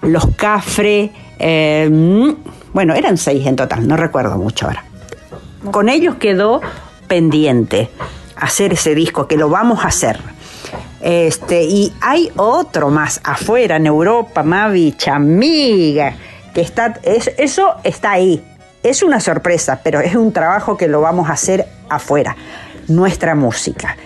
Los 0.02 0.26
Cafre. 0.36 1.10
eh, 1.38 2.34
bueno, 2.72 2.94
eran 2.94 3.18
seis 3.18 3.46
en 3.46 3.56
total, 3.56 3.86
no 3.86 3.98
recuerdo 3.98 4.38
mucho 4.38 4.66
ahora. 4.66 4.84
Con 5.70 5.88
ellos 5.90 6.14
quedó 6.16 6.62
pendiente 7.06 7.90
hacer 8.42 8.72
ese 8.72 8.94
disco, 8.94 9.26
que 9.26 9.36
lo 9.36 9.48
vamos 9.48 9.84
a 9.84 9.88
hacer. 9.88 10.18
Este, 11.00 11.64
y 11.64 11.92
hay 12.00 12.30
otro 12.36 12.90
más 12.90 13.20
afuera, 13.24 13.76
en 13.76 13.86
Europa, 13.86 14.42
Mavi, 14.42 14.92
Chamiga, 14.92 16.14
que 16.54 16.60
está, 16.60 16.94
es- 17.02 17.32
eso 17.38 17.74
está 17.82 18.12
ahí. 18.12 18.42
Es 18.82 19.02
una 19.02 19.20
sorpresa, 19.20 19.80
pero 19.82 20.00
es 20.00 20.14
un 20.14 20.32
trabajo 20.32 20.76
que 20.76 20.88
lo 20.88 21.00
vamos 21.00 21.28
a 21.28 21.32
hacer 21.32 21.66
afuera, 21.88 22.36
nuestra 22.88 23.34
música. 23.34 23.96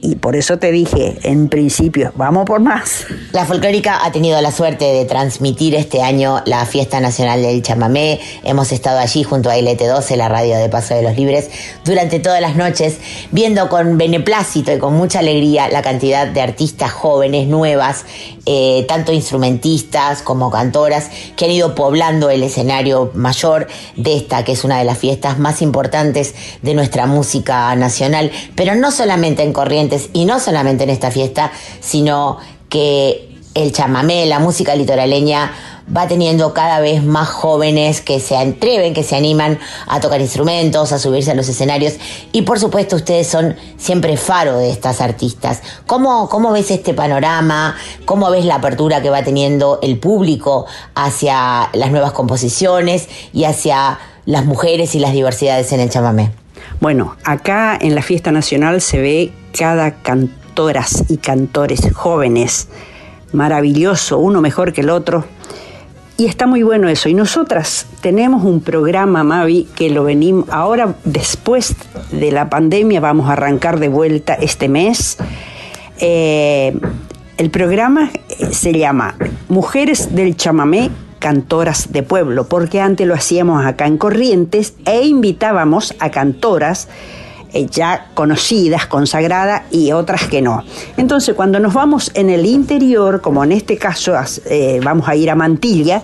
Y 0.00 0.14
por 0.14 0.36
eso 0.36 0.58
te 0.58 0.70
dije, 0.70 1.18
en 1.24 1.48
principio, 1.48 2.12
vamos 2.14 2.44
por 2.44 2.60
más. 2.60 3.04
La 3.32 3.44
folclórica 3.44 4.04
ha 4.04 4.12
tenido 4.12 4.40
la 4.40 4.52
suerte 4.52 4.84
de 4.84 5.04
transmitir 5.06 5.74
este 5.74 6.02
año 6.02 6.40
la 6.46 6.66
Fiesta 6.66 7.00
Nacional 7.00 7.42
del 7.42 7.62
Chamamé. 7.62 8.20
Hemos 8.44 8.70
estado 8.70 9.00
allí 9.00 9.24
junto 9.24 9.50
a 9.50 9.56
LT12, 9.56 10.14
la 10.14 10.28
radio 10.28 10.56
de 10.56 10.68
Paso 10.68 10.94
de 10.94 11.02
los 11.02 11.16
Libres, 11.16 11.50
durante 11.84 12.20
todas 12.20 12.40
las 12.40 12.54
noches, 12.54 12.98
viendo 13.32 13.68
con 13.68 13.98
beneplácito 13.98 14.72
y 14.72 14.78
con 14.78 14.94
mucha 14.94 15.18
alegría 15.18 15.68
la 15.68 15.82
cantidad 15.82 16.28
de 16.28 16.42
artistas 16.42 16.92
jóvenes, 16.92 17.48
nuevas, 17.48 18.04
eh, 18.46 18.84
tanto 18.86 19.12
instrumentistas 19.12 20.22
como 20.22 20.48
cantoras, 20.50 21.10
que 21.34 21.46
han 21.46 21.50
ido 21.50 21.74
poblando 21.74 22.30
el 22.30 22.44
escenario 22.44 23.10
mayor 23.14 23.66
de 23.96 24.16
esta, 24.16 24.44
que 24.44 24.52
es 24.52 24.62
una 24.62 24.78
de 24.78 24.84
las 24.84 24.98
fiestas 24.98 25.40
más 25.40 25.60
importantes 25.60 26.36
de 26.62 26.74
nuestra 26.74 27.06
música 27.06 27.74
nacional, 27.74 28.30
pero 28.54 28.76
no 28.76 28.92
solamente 28.92 29.42
en 29.42 29.52
Corrientes 29.52 29.87
y 30.12 30.24
no 30.24 30.40
solamente 30.40 30.84
en 30.84 30.90
esta 30.90 31.10
fiesta, 31.10 31.52
sino 31.80 32.38
que 32.68 33.28
el 33.54 33.72
chamamé, 33.72 34.26
la 34.26 34.38
música 34.38 34.74
litoraleña, 34.74 35.52
va 35.94 36.06
teniendo 36.06 36.52
cada 36.52 36.80
vez 36.80 37.02
más 37.02 37.28
jóvenes 37.28 38.00
que 38.00 38.20
se 38.20 38.36
atreven, 38.36 38.94
que 38.94 39.02
se 39.02 39.16
animan 39.16 39.58
a 39.86 40.00
tocar 40.00 40.20
instrumentos, 40.20 40.92
a 40.92 40.98
subirse 40.98 41.30
a 41.30 41.34
los 41.34 41.48
escenarios. 41.48 41.94
Y 42.32 42.42
por 42.42 42.58
supuesto, 42.58 42.96
ustedes 42.96 43.26
son 43.26 43.56
siempre 43.76 44.16
faro 44.16 44.58
de 44.58 44.70
estas 44.70 45.00
artistas. 45.00 45.62
¿Cómo, 45.86 46.28
cómo 46.28 46.52
ves 46.52 46.70
este 46.70 46.94
panorama? 46.94 47.76
¿Cómo 48.04 48.30
ves 48.30 48.44
la 48.44 48.56
apertura 48.56 49.02
que 49.02 49.10
va 49.10 49.22
teniendo 49.22 49.78
el 49.82 49.98
público 49.98 50.66
hacia 50.94 51.70
las 51.72 51.90
nuevas 51.90 52.12
composiciones 52.12 53.08
y 53.32 53.44
hacia 53.44 53.98
las 54.26 54.44
mujeres 54.44 54.94
y 54.94 54.98
las 54.98 55.12
diversidades 55.12 55.72
en 55.72 55.80
el 55.80 55.90
chamamé? 55.90 56.32
Bueno, 56.80 57.16
acá 57.24 57.78
en 57.80 57.94
la 57.94 58.02
fiesta 58.02 58.30
nacional 58.30 58.80
se 58.80 59.00
ve 59.00 59.32
cada 59.58 59.90
cantoras 59.90 61.04
y 61.08 61.16
cantores 61.16 61.92
jóvenes, 61.92 62.68
maravilloso, 63.32 64.18
uno 64.18 64.40
mejor 64.40 64.72
que 64.72 64.82
el 64.82 64.90
otro. 64.90 65.24
Y 66.16 66.26
está 66.26 66.46
muy 66.46 66.62
bueno 66.62 66.88
eso. 66.88 67.08
Y 67.08 67.14
nosotras 67.14 67.86
tenemos 68.00 68.44
un 68.44 68.60
programa, 68.60 69.24
Mavi, 69.24 69.68
que 69.74 69.90
lo 69.90 70.04
venimos, 70.04 70.48
ahora 70.50 70.94
después 71.04 71.74
de 72.12 72.30
la 72.30 72.48
pandemia 72.48 73.00
vamos 73.00 73.28
a 73.28 73.32
arrancar 73.32 73.80
de 73.80 73.88
vuelta 73.88 74.34
este 74.34 74.68
mes. 74.68 75.18
Eh, 75.98 76.78
el 77.36 77.50
programa 77.50 78.10
eh, 78.28 78.46
se 78.52 78.72
llama 78.72 79.16
Mujeres 79.48 80.14
del 80.14 80.36
Chamamé 80.36 80.90
Cantoras 81.18 81.92
de 81.92 82.04
Pueblo, 82.04 82.48
porque 82.48 82.80
antes 82.80 83.06
lo 83.06 83.14
hacíamos 83.14 83.66
acá 83.66 83.86
en 83.86 83.98
Corrientes 83.98 84.74
e 84.84 85.04
invitábamos 85.04 85.94
a 85.98 86.10
cantoras 86.10 86.88
ya 87.70 88.08
conocidas, 88.14 88.86
consagradas 88.86 89.62
y 89.70 89.92
otras 89.92 90.26
que 90.28 90.42
no. 90.42 90.62
Entonces, 90.96 91.34
cuando 91.34 91.58
nos 91.60 91.72
vamos 91.74 92.10
en 92.14 92.30
el 92.30 92.44
interior, 92.46 93.20
como 93.20 93.42
en 93.44 93.52
este 93.52 93.76
caso 93.78 94.14
as- 94.16 94.42
eh, 94.46 94.80
vamos 94.82 95.08
a 95.08 95.16
ir 95.16 95.30
a 95.30 95.34
Mantilla, 95.34 96.02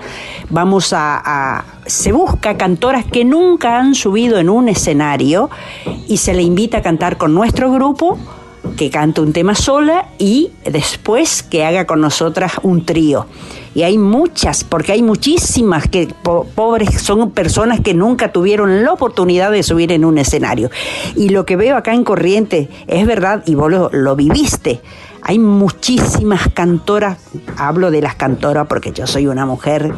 vamos 0.50 0.92
a, 0.92 1.20
a- 1.24 1.64
se 1.86 2.12
busca 2.12 2.56
cantoras 2.56 3.04
que 3.04 3.24
nunca 3.24 3.78
han 3.78 3.94
subido 3.94 4.38
en 4.38 4.48
un 4.48 4.68
escenario 4.68 5.50
y 6.08 6.16
se 6.16 6.32
le 6.34 6.42
invita 6.42 6.78
a 6.78 6.82
cantar 6.82 7.16
con 7.18 7.34
nuestro 7.34 7.70
grupo 7.70 8.18
que 8.78 8.90
cante 8.90 9.20
un 9.20 9.32
tema 9.34 9.54
sola 9.54 10.06
y 10.18 10.50
después 10.64 11.42
que 11.42 11.64
haga 11.64 11.84
con 11.86 12.00
nosotras 12.00 12.52
un 12.62 12.86
trío. 12.86 13.26
Y 13.74 13.82
hay 13.82 13.98
muchas, 13.98 14.62
porque 14.62 14.92
hay 14.92 15.02
muchísimas 15.02 15.88
que 15.88 16.08
po- 16.22 16.46
pobres 16.54 17.02
son 17.02 17.32
personas 17.32 17.80
que 17.80 17.92
nunca 17.92 18.30
tuvieron 18.32 18.84
la 18.84 18.92
oportunidad 18.92 19.50
de 19.50 19.62
subir 19.64 19.90
en 19.90 20.04
un 20.04 20.18
escenario. 20.18 20.70
Y 21.16 21.30
lo 21.30 21.44
que 21.44 21.56
veo 21.56 21.76
acá 21.76 21.92
en 21.92 22.04
Corriente 22.04 22.68
es 22.86 23.06
verdad, 23.06 23.42
y 23.46 23.56
vos 23.56 23.70
lo, 23.70 23.90
lo 23.92 24.14
viviste. 24.14 24.80
Hay 25.26 25.38
muchísimas 25.38 26.48
cantoras, 26.52 27.16
hablo 27.56 27.90
de 27.90 28.02
las 28.02 28.14
cantoras 28.14 28.66
porque 28.66 28.92
yo 28.92 29.06
soy 29.06 29.26
una 29.26 29.46
mujer 29.46 29.94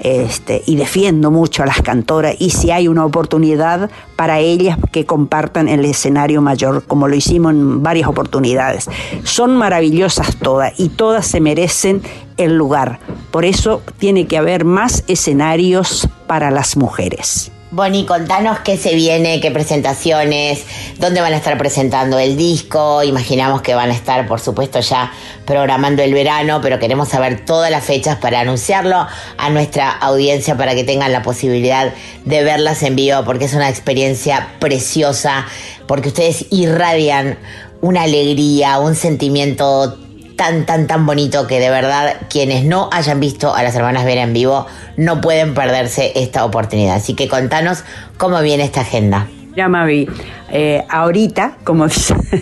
este, 0.00 0.62
y 0.64 0.76
defiendo 0.76 1.30
mucho 1.30 1.62
a 1.62 1.66
las 1.66 1.82
cantoras 1.82 2.36
y 2.38 2.50
si 2.50 2.70
hay 2.70 2.88
una 2.88 3.04
oportunidad 3.04 3.90
para 4.16 4.40
ellas 4.40 4.78
que 4.90 5.04
compartan 5.04 5.68
el 5.68 5.84
escenario 5.84 6.40
mayor, 6.40 6.84
como 6.84 7.06
lo 7.06 7.14
hicimos 7.14 7.52
en 7.52 7.82
varias 7.82 8.08
oportunidades. 8.08 8.88
Son 9.24 9.56
maravillosas 9.58 10.36
todas 10.36 10.72
y 10.80 10.88
todas 10.88 11.26
se 11.26 11.40
merecen 11.40 12.00
el 12.38 12.56
lugar. 12.56 12.98
Por 13.30 13.44
eso 13.44 13.82
tiene 13.98 14.26
que 14.26 14.38
haber 14.38 14.64
más 14.64 15.04
escenarios 15.06 16.08
para 16.26 16.50
las 16.50 16.78
mujeres. 16.78 17.52
Bonnie, 17.72 18.04
contanos 18.04 18.58
qué 18.58 18.76
se 18.76 18.94
viene, 18.94 19.40
qué 19.40 19.50
presentaciones, 19.50 20.62
dónde 20.98 21.22
van 21.22 21.32
a 21.32 21.38
estar 21.38 21.56
presentando 21.56 22.18
el 22.18 22.36
disco. 22.36 23.02
Imaginamos 23.02 23.62
que 23.62 23.74
van 23.74 23.88
a 23.88 23.94
estar, 23.94 24.28
por 24.28 24.40
supuesto, 24.40 24.80
ya 24.80 25.10
programando 25.46 26.02
el 26.02 26.12
verano, 26.12 26.60
pero 26.60 26.78
queremos 26.78 27.08
saber 27.08 27.46
todas 27.46 27.70
las 27.70 27.82
fechas 27.82 28.18
para 28.18 28.40
anunciarlo 28.40 29.06
a 29.38 29.48
nuestra 29.48 29.90
audiencia 29.90 30.54
para 30.54 30.74
que 30.74 30.84
tengan 30.84 31.12
la 31.12 31.22
posibilidad 31.22 31.94
de 32.26 32.44
verlas 32.44 32.82
en 32.82 32.94
vivo, 32.94 33.24
porque 33.24 33.46
es 33.46 33.54
una 33.54 33.70
experiencia 33.70 34.48
preciosa, 34.58 35.46
porque 35.88 36.08
ustedes 36.08 36.44
irradian 36.50 37.38
una 37.80 38.02
alegría, 38.02 38.80
un 38.80 38.94
sentimiento 38.94 39.96
tan, 40.36 40.66
tan, 40.66 40.86
tan 40.86 41.06
bonito 41.06 41.46
que 41.46 41.60
de 41.60 41.70
verdad 41.70 42.16
quienes 42.28 42.64
no 42.64 42.88
hayan 42.92 43.20
visto 43.20 43.54
a 43.54 43.62
las 43.62 43.74
hermanas 43.74 44.04
Vera 44.04 44.22
en 44.22 44.32
vivo 44.32 44.66
no 44.96 45.20
pueden 45.20 45.54
perderse 45.54 46.12
esta 46.14 46.44
oportunidad. 46.44 46.96
Así 46.96 47.14
que 47.14 47.28
contanos 47.28 47.84
cómo 48.16 48.40
viene 48.40 48.64
esta 48.64 48.82
agenda. 48.82 49.28
Ya, 49.54 49.68
Mavi, 49.68 50.08
eh, 50.50 50.84
ahorita, 50.88 51.58
como 51.64 51.86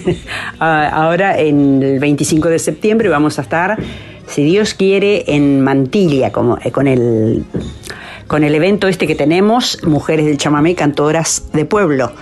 ahora 0.60 1.38
en 1.38 1.82
el 1.82 1.98
25 1.98 2.48
de 2.48 2.58
septiembre 2.60 3.08
vamos 3.08 3.38
a 3.38 3.42
estar, 3.42 3.76
si 4.28 4.44
Dios 4.44 4.74
quiere, 4.74 5.24
en 5.26 5.60
Mantilla, 5.60 6.30
como, 6.30 6.58
eh, 6.62 6.70
con, 6.70 6.86
el, 6.86 7.44
con 8.28 8.44
el 8.44 8.54
evento 8.54 8.86
este 8.86 9.08
que 9.08 9.16
tenemos, 9.16 9.82
Mujeres 9.82 10.26
del 10.26 10.38
Chamamé, 10.38 10.76
Cantoras 10.76 11.50
de 11.52 11.64
Pueblo. 11.64 12.12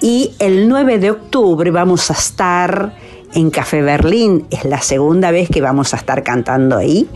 Y 0.00 0.32
el 0.38 0.68
9 0.68 0.98
de 0.98 1.10
octubre 1.10 1.70
vamos 1.70 2.10
a 2.10 2.14
estar 2.14 2.94
en 3.34 3.50
Café 3.50 3.82
Berlín, 3.82 4.46
es 4.50 4.64
la 4.64 4.80
segunda 4.80 5.30
vez 5.30 5.48
que 5.48 5.60
vamos 5.60 5.94
a 5.94 5.96
estar 5.96 6.22
cantando 6.22 6.76
ahí. 6.76 7.08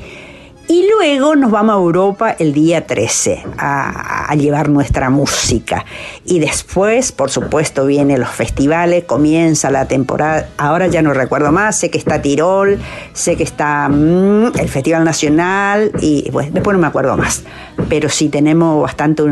Y 0.67 0.89
luego 0.89 1.37
nos 1.37 1.51
vamos 1.51 1.75
a 1.75 1.79
Europa 1.79 2.31
el 2.39 2.55
día 2.55 2.87
13 2.87 3.45
a, 3.59 4.35
llevar 4.35 4.71
nuestra 4.71 5.11
música. 5.11 5.85
Y 6.25 6.39
después, 6.39 7.13
por 7.13 7.31
supuesto, 7.31 7.85
vienen 7.85 8.19
los 8.19 8.31
festivales, 8.31 9.05
comienza 9.05 9.71
la 9.71 9.87
temporada. 9.87 10.49
Ahora 10.57 10.87
ya 10.87 11.03
no 11.03 11.13
recuerdo 11.13 11.53
más, 11.53 11.79
sé 11.79 11.91
que 11.91 11.99
está 11.99 12.23
Tirol, 12.23 12.79
sé 13.13 13.37
que 13.37 13.43
está 13.43 13.89
mm, 13.91 14.59
el 14.59 14.69
Festival 14.71 15.05
Nacional 15.05 15.93
y 16.01 16.31
después 16.31 16.51
no 16.73 16.79
me 16.79 16.87
acuerdo 16.87 17.15
más. 17.19 17.45
Pero 17.91 18.09
sí 18.09 18.31
tenemos 18.31 18.83
bastante 18.83 19.23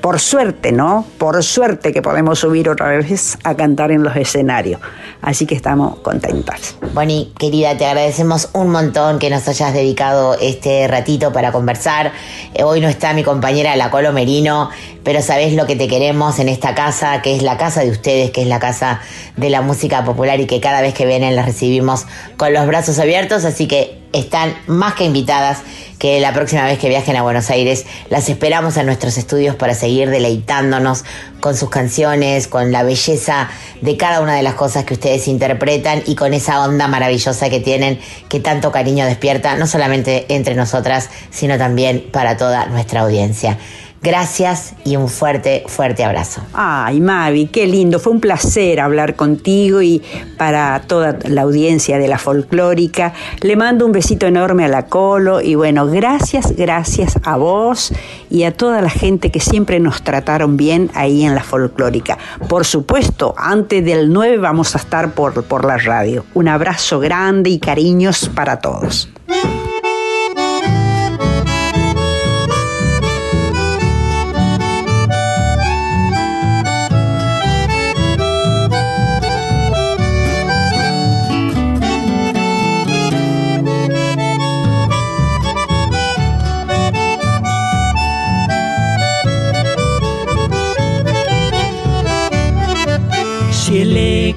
por 0.00 0.20
suerte, 0.20 0.72
¿no? 0.72 1.04
Por 1.18 1.42
suerte 1.42 1.92
que 1.92 2.02
podemos 2.02 2.38
subir 2.38 2.68
otra 2.68 2.88
vez 2.88 3.38
a 3.44 3.54
cantar 3.54 3.90
en 3.90 4.02
los 4.02 4.16
escenarios. 4.16 4.80
Así 5.20 5.46
que 5.46 5.54
estamos 5.54 5.98
contentas. 6.00 6.76
Bonnie, 6.94 7.32
querida, 7.38 7.76
te 7.76 7.86
agradecemos 7.86 8.50
un 8.52 8.70
montón 8.70 9.18
que 9.18 9.30
nos 9.30 9.46
hayas 9.48 9.74
dedicado 9.74 10.36
este 10.40 10.86
ratito 10.86 11.32
para 11.32 11.52
conversar. 11.52 12.12
Eh, 12.54 12.62
Hoy 12.62 12.80
no 12.80 12.88
está 12.88 13.12
mi 13.12 13.24
compañera 13.24 13.74
La 13.76 13.90
Colo 13.90 14.12
Merino, 14.12 14.70
pero 15.08 15.22
sabés 15.22 15.54
lo 15.54 15.64
que 15.64 15.74
te 15.74 15.88
queremos 15.88 16.38
en 16.38 16.50
esta 16.50 16.74
casa, 16.74 17.22
que 17.22 17.34
es 17.34 17.40
la 17.40 17.56
casa 17.56 17.80
de 17.80 17.88
ustedes, 17.88 18.30
que 18.30 18.42
es 18.42 18.46
la 18.46 18.60
casa 18.60 19.00
de 19.38 19.48
la 19.48 19.62
música 19.62 20.04
popular 20.04 20.38
y 20.38 20.44
que 20.46 20.60
cada 20.60 20.82
vez 20.82 20.92
que 20.92 21.06
vienen 21.06 21.34
las 21.34 21.46
recibimos 21.46 22.04
con 22.36 22.52
los 22.52 22.66
brazos 22.66 22.98
abiertos, 22.98 23.46
así 23.46 23.66
que 23.66 23.96
están 24.12 24.54
más 24.66 24.92
que 24.92 25.04
invitadas 25.04 25.62
que 25.98 26.20
la 26.20 26.34
próxima 26.34 26.64
vez 26.64 26.78
que 26.78 26.90
viajen 26.90 27.16
a 27.16 27.22
Buenos 27.22 27.48
Aires 27.48 27.86
las 28.10 28.28
esperamos 28.28 28.76
en 28.76 28.84
nuestros 28.84 29.16
estudios 29.16 29.56
para 29.56 29.74
seguir 29.74 30.10
deleitándonos 30.10 31.04
con 31.40 31.56
sus 31.56 31.70
canciones, 31.70 32.46
con 32.46 32.70
la 32.70 32.82
belleza 32.82 33.48
de 33.80 33.96
cada 33.96 34.20
una 34.20 34.34
de 34.34 34.42
las 34.42 34.54
cosas 34.54 34.84
que 34.84 34.92
ustedes 34.92 35.26
interpretan 35.26 36.02
y 36.04 36.16
con 36.16 36.34
esa 36.34 36.62
onda 36.62 36.86
maravillosa 36.86 37.48
que 37.48 37.60
tienen 37.60 37.98
que 38.28 38.40
tanto 38.40 38.70
cariño 38.72 39.06
despierta, 39.06 39.56
no 39.56 39.66
solamente 39.66 40.26
entre 40.28 40.54
nosotras, 40.54 41.08
sino 41.30 41.56
también 41.56 42.10
para 42.12 42.36
toda 42.36 42.66
nuestra 42.66 43.00
audiencia. 43.00 43.56
Gracias 44.00 44.74
y 44.84 44.96
un 44.96 45.08
fuerte, 45.08 45.64
fuerte 45.66 46.04
abrazo. 46.04 46.40
Ay, 46.52 47.00
Mavi, 47.00 47.46
qué 47.46 47.66
lindo. 47.66 47.98
Fue 47.98 48.12
un 48.12 48.20
placer 48.20 48.78
hablar 48.78 49.16
contigo 49.16 49.82
y 49.82 50.02
para 50.36 50.80
toda 50.86 51.18
la 51.24 51.42
audiencia 51.42 51.98
de 51.98 52.06
la 52.06 52.16
folclórica. 52.18 53.12
Le 53.40 53.56
mando 53.56 53.84
un 53.84 53.92
besito 53.92 54.26
enorme 54.26 54.64
a 54.64 54.68
la 54.68 54.86
Colo 54.86 55.40
y 55.40 55.56
bueno, 55.56 55.86
gracias, 55.86 56.54
gracias 56.54 57.18
a 57.24 57.36
vos 57.36 57.92
y 58.30 58.44
a 58.44 58.52
toda 58.52 58.82
la 58.82 58.90
gente 58.90 59.32
que 59.32 59.40
siempre 59.40 59.80
nos 59.80 60.02
trataron 60.02 60.56
bien 60.56 60.90
ahí 60.94 61.24
en 61.24 61.34
la 61.34 61.42
folclórica. 61.42 62.18
Por 62.48 62.64
supuesto, 62.64 63.34
antes 63.36 63.84
del 63.84 64.12
9 64.12 64.38
vamos 64.38 64.76
a 64.76 64.78
estar 64.78 65.10
por, 65.10 65.42
por 65.44 65.64
la 65.64 65.76
radio. 65.76 66.24
Un 66.34 66.46
abrazo 66.46 67.00
grande 67.00 67.50
y 67.50 67.58
cariños 67.58 68.30
para 68.32 68.60
todos. 68.60 69.08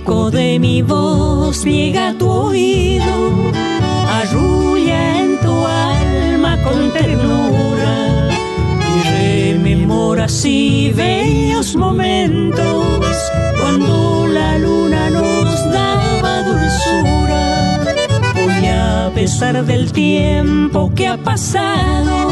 Eco 0.01 0.31
de 0.31 0.57
mi 0.59 0.81
voz 0.81 1.63
llega 1.63 2.09
a 2.09 2.13
tu 2.13 2.27
oído, 2.27 3.51
arrulla 4.09 5.19
en 5.19 5.39
tu 5.39 5.65
alma 5.65 6.57
con 6.63 6.91
ternura 6.91 8.29
y 8.95 9.53
rememora 9.53 10.25
así 10.25 10.91
bellos 10.95 11.75
momentos 11.75 13.15
cuando 13.59 14.27
la 14.27 14.57
luna 14.57 15.09
nos 15.09 15.71
daba 15.71 16.43
dulzura. 16.43 17.79
Hoy 18.35 18.67
a 18.67 19.11
pesar 19.13 19.63
del 19.65 19.91
tiempo 19.91 20.91
que 20.95 21.07
ha 21.07 21.17
pasado 21.17 22.29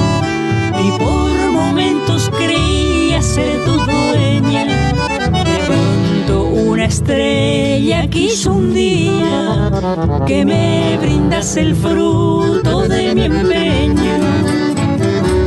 y 0.84 0.90
por 0.98 1.52
momentos 1.52 2.30
creía 2.38 3.22
ser 3.22 3.64
tu 3.66 3.74
dueña, 3.74 4.89
estrella 6.90 8.08
quiso 8.10 8.54
un 8.54 8.74
día 8.74 9.72
que 10.26 10.44
me 10.44 10.98
brindas 11.00 11.56
el 11.56 11.76
fruto 11.76 12.88
de 12.88 13.14
mi 13.14 13.24
empeño. 13.26 14.16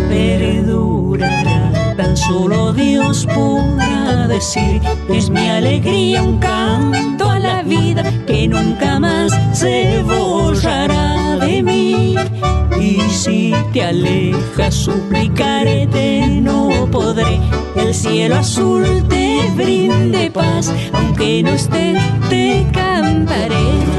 Perdurará, 0.09 1.95
tan 1.97 2.17
solo 2.17 2.73
Dios 2.73 3.27
podrá 3.35 4.29
decir, 4.29 4.81
es 5.09 5.31
mi 5.31 5.49
alegría 5.49 6.23
un 6.23 6.39
canto 6.39 7.29
a 7.29 7.39
la 7.41 7.63
vida 7.63 8.05
que 8.25 8.47
nunca 8.47 9.01
más 9.01 9.33
se 9.53 10.03
borrará 10.05 11.37
de 11.45 11.63
mí. 11.63 12.15
Y 12.81 13.01
si 13.11 13.42
te 13.73 13.83
alejas, 13.83 14.75
suplicarte 14.75 16.41
no 16.43 16.89
podré. 16.91 17.41
El 17.77 17.95
cielo 17.95 18.37
azul 18.37 18.85
te 19.09 19.51
brinde 19.55 20.31
paz, 20.31 20.73
aunque 20.93 21.43
no 21.43 21.51
esté, 21.51 21.97
te 22.29 22.67
cantaré. 22.73 23.92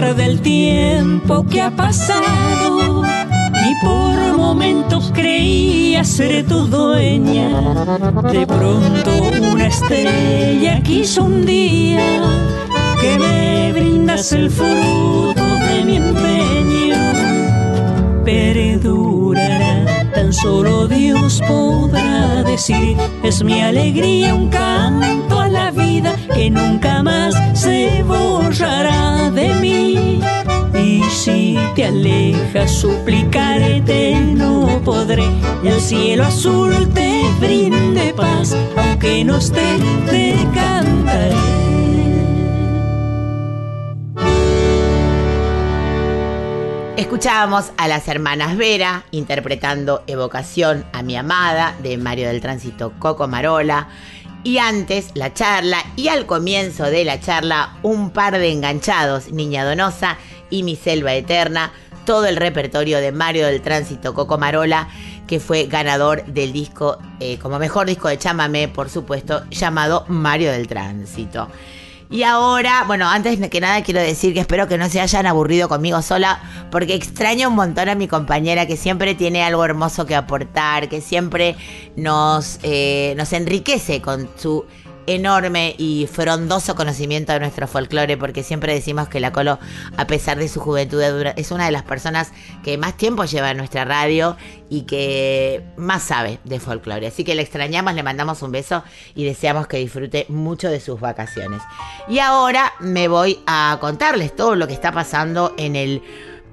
Del 0.00 0.42
tiempo 0.42 1.46
que 1.48 1.62
ha 1.62 1.70
pasado 1.70 3.02
y 3.02 3.84
por 3.86 4.36
momentos 4.36 5.10
creía 5.14 6.04
ser 6.04 6.46
tu 6.46 6.66
dueña, 6.66 7.48
de 8.30 8.46
pronto 8.46 9.10
una 9.50 9.68
estrella 9.68 10.82
quiso 10.82 11.24
un 11.24 11.46
día 11.46 12.20
que 13.00 13.18
me 13.18 13.72
brindas 13.72 14.32
el 14.32 14.50
fruto 14.50 15.42
de 15.42 15.84
mi 15.86 15.96
empeño. 15.96 16.96
Perdurará, 18.22 20.10
tan 20.14 20.30
solo 20.30 20.86
Dios 20.88 21.40
podrá 21.48 22.15
es 22.56 23.44
mi 23.44 23.60
alegría 23.60 24.34
un 24.34 24.48
canto 24.48 25.40
a 25.40 25.48
la 25.48 25.70
vida 25.70 26.16
que 26.34 26.48
nunca 26.48 27.02
más 27.02 27.34
se 27.52 28.02
borrará 28.02 29.30
de 29.30 29.52
mí. 29.56 30.20
Y 30.74 31.02
si 31.10 31.58
te 31.74 31.84
alejas, 31.84 32.70
suplicarte 32.70 34.18
no 34.34 34.80
podré. 34.82 35.28
El 35.64 35.78
cielo 35.82 36.24
azul 36.24 36.88
te 36.94 37.24
brinde 37.40 38.14
paz, 38.14 38.56
aunque 38.74 39.22
no 39.22 39.36
esté, 39.36 39.76
te 40.08 40.34
cantaré. 40.54 41.65
Escuchábamos 46.96 47.72
a 47.76 47.88
las 47.88 48.08
hermanas 48.08 48.56
Vera 48.56 49.04
interpretando 49.10 50.02
Evocación 50.06 50.86
a 50.94 51.02
mi 51.02 51.14
amada 51.14 51.76
de 51.82 51.98
Mario 51.98 52.28
del 52.28 52.40
Tránsito 52.40 52.94
Coco 52.98 53.28
Marola. 53.28 53.88
Y 54.44 54.56
antes 54.56 55.10
la 55.12 55.34
charla 55.34 55.84
y 55.96 56.08
al 56.08 56.24
comienzo 56.24 56.84
de 56.84 57.04
la 57.04 57.20
charla 57.20 57.76
un 57.82 58.12
par 58.12 58.38
de 58.38 58.50
enganchados, 58.50 59.30
Niña 59.30 59.66
Donosa 59.66 60.16
y 60.48 60.62
Mi 60.62 60.74
Selva 60.74 61.12
Eterna, 61.12 61.70
todo 62.06 62.24
el 62.24 62.36
repertorio 62.36 62.96
de 62.98 63.12
Mario 63.12 63.44
del 63.44 63.60
Tránsito 63.60 64.14
Coco 64.14 64.38
Marola, 64.38 64.88
que 65.26 65.38
fue 65.38 65.66
ganador 65.66 66.24
del 66.24 66.54
disco, 66.54 66.96
eh, 67.20 67.38
como 67.38 67.58
mejor 67.58 67.88
disco 67.88 68.08
de 68.08 68.16
chamamé, 68.16 68.68
por 68.68 68.88
supuesto, 68.88 69.42
llamado 69.50 70.06
Mario 70.08 70.50
del 70.50 70.66
Tránsito. 70.66 71.48
Y 72.08 72.22
ahora, 72.22 72.84
bueno, 72.86 73.08
antes 73.08 73.38
que 73.48 73.60
nada 73.60 73.82
quiero 73.82 74.00
decir 74.00 74.32
que 74.32 74.40
espero 74.40 74.68
que 74.68 74.78
no 74.78 74.88
se 74.88 75.00
hayan 75.00 75.26
aburrido 75.26 75.68
conmigo 75.68 76.00
sola, 76.02 76.40
porque 76.70 76.94
extraño 76.94 77.48
un 77.48 77.56
montón 77.56 77.88
a 77.88 77.96
mi 77.96 78.06
compañera 78.06 78.66
que 78.66 78.76
siempre 78.76 79.16
tiene 79.16 79.42
algo 79.42 79.64
hermoso 79.64 80.06
que 80.06 80.14
aportar, 80.14 80.88
que 80.88 81.00
siempre 81.00 81.56
nos, 81.96 82.60
eh, 82.62 83.14
nos 83.16 83.32
enriquece 83.32 84.00
con 84.00 84.28
su 84.36 84.64
enorme 85.06 85.74
y 85.78 86.08
frondoso 86.10 86.74
conocimiento 86.74 87.32
de 87.32 87.40
nuestro 87.40 87.66
folclore, 87.68 88.16
porque 88.16 88.42
siempre 88.42 88.74
decimos 88.74 89.08
que 89.08 89.20
la 89.20 89.32
Colo, 89.32 89.58
a 89.96 90.06
pesar 90.06 90.38
de 90.38 90.48
su 90.48 90.60
juventud, 90.60 91.02
es 91.36 91.50
una 91.50 91.66
de 91.66 91.72
las 91.72 91.82
personas 91.82 92.32
que 92.62 92.78
más 92.78 92.96
tiempo 92.96 93.24
lleva 93.24 93.50
en 93.50 93.56
nuestra 93.56 93.84
radio 93.84 94.36
y 94.68 94.82
que 94.82 95.62
más 95.76 96.02
sabe 96.02 96.38
de 96.44 96.60
folclore. 96.60 97.06
Así 97.06 97.24
que 97.24 97.34
le 97.34 97.42
extrañamos, 97.42 97.94
le 97.94 98.02
mandamos 98.02 98.42
un 98.42 98.52
beso 98.52 98.82
y 99.14 99.24
deseamos 99.24 99.66
que 99.66 99.78
disfrute 99.78 100.26
mucho 100.28 100.68
de 100.68 100.80
sus 100.80 101.00
vacaciones. 101.00 101.62
Y 102.08 102.18
ahora 102.18 102.72
me 102.80 103.08
voy 103.08 103.40
a 103.46 103.78
contarles 103.80 104.34
todo 104.34 104.56
lo 104.56 104.66
que 104.66 104.74
está 104.74 104.92
pasando 104.92 105.54
en 105.56 105.76
el 105.76 106.02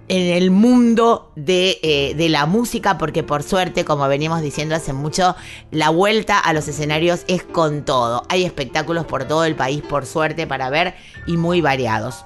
en 0.08 0.34
el 0.34 0.52
mundo 0.52 1.32
de, 1.36 1.80
eh, 1.82 2.14
de, 2.16 2.30
la 2.30 2.46
música, 2.46 2.98
porque 2.98 3.24
por 3.24 3.44
suerte, 3.44 3.86
como 3.86 4.08
venimos 4.08 4.42
diciendo 4.42 4.76
hace 4.76 4.94
mucho, 4.94 5.36
la 5.72 5.90
vuelta 5.90 6.40
a 6.40 6.54
los 6.54 6.68
escenarios 6.68 7.24
es 7.28 7.44
con 7.44 7.86
todo. 7.86 8.24
Hay 8.30 8.44
espectáculos 8.44 9.06
por 9.06 9.26
todo 9.26 9.46
el 9.46 9.56
país, 9.56 9.82
por 9.82 10.06
suerte, 10.06 10.46
para 10.46 10.70
ver 10.70 10.96
y 11.26 11.38
muy 11.38 11.62
variados. 11.62 12.26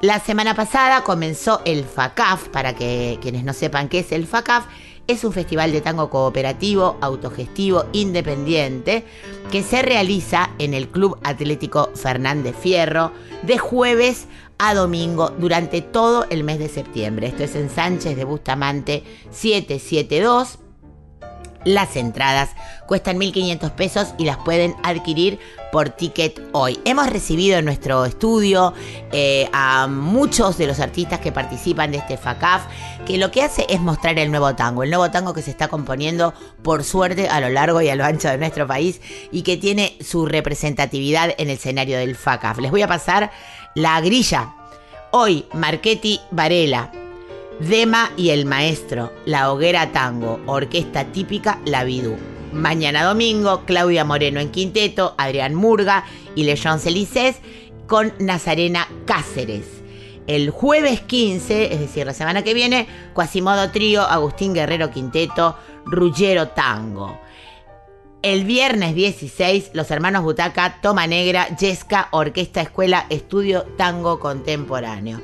La 0.00 0.18
semana 0.18 0.56
pasada 0.56 1.04
comenzó 1.04 1.62
el 1.64 1.84
FACAF, 1.84 2.48
para 2.48 2.74
que 2.74 3.18
quienes 3.22 3.44
no 3.44 3.52
sepan 3.52 3.88
qué 3.88 4.00
es 4.00 4.10
el 4.10 4.26
FACAF, 4.26 4.64
es 5.06 5.24
un 5.24 5.32
festival 5.32 5.72
de 5.72 5.80
tango 5.80 6.10
cooperativo, 6.10 6.96
autogestivo, 7.00 7.84
independiente, 7.92 9.04
que 9.50 9.62
se 9.62 9.82
realiza 9.82 10.50
en 10.58 10.74
el 10.74 10.88
Club 10.88 11.18
Atlético 11.22 11.90
Fernández 11.94 12.56
Fierro 12.56 13.12
de 13.42 13.58
jueves 13.58 14.26
a 14.64 14.74
domingo 14.74 15.30
durante 15.38 15.82
todo 15.82 16.24
el 16.30 16.44
mes 16.44 16.60
de 16.60 16.68
septiembre. 16.68 17.26
Esto 17.26 17.42
es 17.42 17.56
en 17.56 17.68
Sánchez 17.68 18.14
de 18.14 18.22
Bustamante 18.22 19.02
772. 19.32 20.60
Las 21.64 21.96
entradas 21.96 22.50
cuestan 22.86 23.18
1.500 23.18 23.72
pesos 23.72 24.14
y 24.18 24.24
las 24.24 24.36
pueden 24.36 24.76
adquirir 24.84 25.40
por 25.72 25.90
ticket 25.90 26.40
hoy. 26.52 26.78
Hemos 26.84 27.10
recibido 27.10 27.58
en 27.58 27.64
nuestro 27.64 28.04
estudio 28.04 28.72
eh, 29.10 29.48
a 29.52 29.88
muchos 29.88 30.58
de 30.58 30.68
los 30.68 30.78
artistas 30.78 31.18
que 31.18 31.32
participan 31.32 31.90
de 31.90 31.98
este 31.98 32.16
FACAF, 32.16 32.62
que 33.04 33.18
lo 33.18 33.32
que 33.32 33.42
hace 33.42 33.66
es 33.68 33.80
mostrar 33.80 34.18
el 34.18 34.30
nuevo 34.30 34.54
tango, 34.54 34.84
el 34.84 34.90
nuevo 34.90 35.10
tango 35.10 35.34
que 35.34 35.42
se 35.42 35.50
está 35.50 35.66
componiendo 35.66 36.34
por 36.62 36.84
suerte 36.84 37.28
a 37.28 37.40
lo 37.40 37.48
largo 37.48 37.80
y 37.80 37.88
a 37.88 37.96
lo 37.96 38.04
ancho 38.04 38.28
de 38.28 38.38
nuestro 38.38 38.66
país 38.66 39.00
y 39.32 39.42
que 39.42 39.56
tiene 39.56 39.96
su 40.00 40.26
representatividad 40.26 41.30
en 41.30 41.48
el 41.48 41.56
escenario 41.56 41.98
del 41.98 42.14
FACAF. 42.14 42.58
Les 42.58 42.70
voy 42.70 42.82
a 42.82 42.88
pasar 42.88 43.32
la 43.74 44.00
grilla. 44.00 44.54
Hoy, 45.12 45.46
Marchetti 45.54 46.20
Varela, 46.30 46.90
Dema 47.60 48.10
y 48.16 48.30
el 48.30 48.44
Maestro, 48.44 49.12
La 49.24 49.52
Hoguera 49.52 49.92
Tango, 49.92 50.40
Orquesta 50.46 51.04
Típica 51.06 51.58
La 51.64 51.84
Vidú. 51.84 52.16
Mañana 52.52 53.04
domingo, 53.04 53.64
Claudia 53.64 54.04
Moreno 54.04 54.40
en 54.40 54.50
quinteto, 54.50 55.14
Adrián 55.16 55.54
Murga 55.54 56.04
y 56.34 56.44
León 56.44 56.80
Celicés 56.80 57.36
con 57.86 58.12
Nazarena 58.18 58.88
Cáceres. 59.06 59.66
El 60.26 60.50
jueves 60.50 61.00
15, 61.00 61.72
es 61.72 61.80
decir, 61.80 62.06
la 62.06 62.14
semana 62.14 62.42
que 62.42 62.54
viene, 62.54 62.86
Quasimodo 63.14 63.70
Trío, 63.70 64.02
Agustín 64.02 64.54
Guerrero 64.54 64.90
Quinteto, 64.90 65.56
Ruggero 65.84 66.48
Tango. 66.48 67.18
El 68.22 68.44
viernes 68.44 68.94
16, 68.94 69.70
los 69.72 69.90
hermanos 69.90 70.22
Butaca, 70.22 70.78
Toma 70.80 71.08
Negra, 71.08 71.48
Yesca, 71.56 72.06
Orquesta 72.12 72.60
Escuela, 72.60 73.06
Estudio 73.10 73.64
Tango 73.76 74.20
Contemporáneo. 74.20 75.20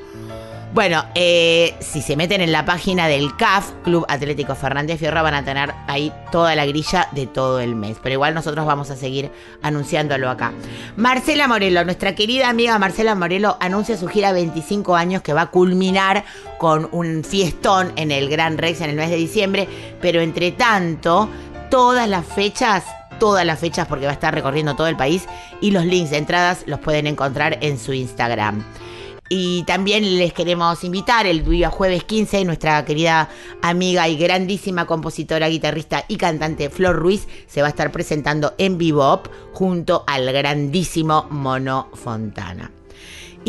Bueno, 0.75 1.03
eh, 1.15 1.75
si 1.81 2.03
se 2.03 2.15
meten 2.15 2.43
en 2.43 2.53
la 2.53 2.67
página 2.67 3.09
del 3.09 3.35
CAF, 3.37 3.71
Club 3.85 4.05
Atlético 4.07 4.55
Fernández 4.55 4.99
Fierro, 4.99 5.23
van 5.23 5.35
a 5.35 5.45
tener 5.45 5.73
ahí 5.87 6.13
toda 6.31 6.55
la 6.55 6.67
grilla 6.67 7.09
de 7.13 7.27
todo 7.27 7.61
el 7.61 7.75
mes. 7.75 7.97
Pero 8.03 8.13
igual 8.13 8.35
nosotros 8.35 8.67
vamos 8.67 8.91
a 8.91 8.97
seguir 8.97 9.31
anunciándolo 9.63 10.29
acá. 10.29 10.53
Marcela 10.97 11.49
Morelo, 11.49 11.85
nuestra 11.85 12.15
querida 12.15 12.51
amiga 12.51 12.79
Marcela 12.79 13.15
Morelo, 13.15 13.57
anuncia 13.61 13.97
su 13.97 14.09
gira 14.09 14.33
25 14.33 14.95
años 14.95 15.23
que 15.23 15.33
va 15.33 15.43
a 15.43 15.51
culminar 15.51 16.25
con 16.59 16.89
un 16.93 17.25
fiestón 17.25 17.93
en 17.97 18.11
el 18.11 18.29
Gran 18.29 18.59
Rex 18.59 18.83
en 18.83 18.91
el 18.91 18.97
mes 18.97 19.09
de 19.09 19.17
diciembre. 19.17 19.69
Pero 20.03 20.21
entre 20.21 20.53
tanto, 20.53 21.31
todas 21.71 22.09
las 22.09 22.27
fechas 22.27 22.85
todas 23.19 23.45
las 23.45 23.59
fechas 23.59 23.87
porque 23.87 24.05
va 24.05 24.13
a 24.13 24.15
estar 24.15 24.35
recorriendo 24.35 24.77
todo 24.77 24.87
el 24.87 24.97
país 24.97 25.27
y 25.61 25.73
los 25.73 25.85
links 25.85 26.11
de 26.11 26.19
entradas 26.19 26.63
los 26.67 26.79
pueden 26.79 27.07
encontrar 27.07 27.59
en 27.63 27.79
su 27.79 27.93
Instagram. 27.93 28.65
Y 29.29 29.65
también 29.65 30.17
les 30.17 30.33
queremos 30.33 30.83
invitar 30.85 31.27
el 31.27 31.45
día 31.45 31.69
jueves 31.69 32.05
15, 32.05 32.47
nuestra 32.47 32.83
querida 32.87 33.29
amiga 33.61 34.09
y 34.09 34.17
grandísima 34.17 34.87
compositora, 34.87 35.49
guitarrista 35.49 36.05
y 36.09 36.17
cantante 36.17 36.71
Flor 36.71 36.97
Ruiz 36.97 37.29
se 37.47 37.61
va 37.61 37.67
a 37.67 37.71
estar 37.71 37.93
presentando 37.93 38.55
en 38.57 38.79
Bebop 38.79 39.27
junto 39.53 40.05
al 40.07 40.33
grandísimo 40.33 41.27
Mono 41.31 41.89
Fontana. 41.93 42.78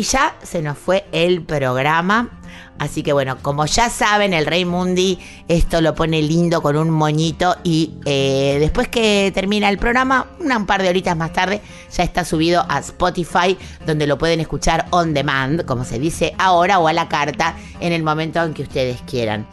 Y 0.00 0.02
ya 0.04 0.34
se 0.42 0.62
nos 0.62 0.78
fue 0.78 1.04
el 1.12 1.42
programa. 1.42 2.30
Así 2.78 3.02
que 3.02 3.12
bueno, 3.12 3.36
como 3.42 3.66
ya 3.66 3.90
saben, 3.90 4.32
el 4.32 4.46
Rey 4.46 4.64
Mundi 4.64 5.18
esto 5.46 5.82
lo 5.82 5.94
pone 5.94 6.22
lindo 6.22 6.62
con 6.62 6.78
un 6.78 6.88
moñito 6.88 7.54
y 7.64 7.96
eh, 8.06 8.56
después 8.60 8.88
que 8.88 9.30
termina 9.34 9.68
el 9.68 9.76
programa, 9.76 10.26
un 10.38 10.64
par 10.64 10.80
de 10.80 10.88
horitas 10.88 11.14
más 11.18 11.34
tarde, 11.34 11.60
ya 11.94 12.02
está 12.02 12.24
subido 12.24 12.64
a 12.66 12.78
Spotify, 12.78 13.58
donde 13.84 14.06
lo 14.06 14.16
pueden 14.16 14.40
escuchar 14.40 14.86
on 14.88 15.12
demand, 15.12 15.66
como 15.66 15.84
se 15.84 15.98
dice 15.98 16.34
ahora, 16.38 16.78
o 16.78 16.88
a 16.88 16.94
la 16.94 17.06
carta, 17.10 17.56
en 17.78 17.92
el 17.92 18.02
momento 18.02 18.42
en 18.42 18.54
que 18.54 18.62
ustedes 18.62 19.02
quieran. 19.02 19.46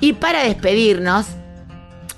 Y 0.00 0.12
para 0.12 0.44
despedirnos, 0.44 1.26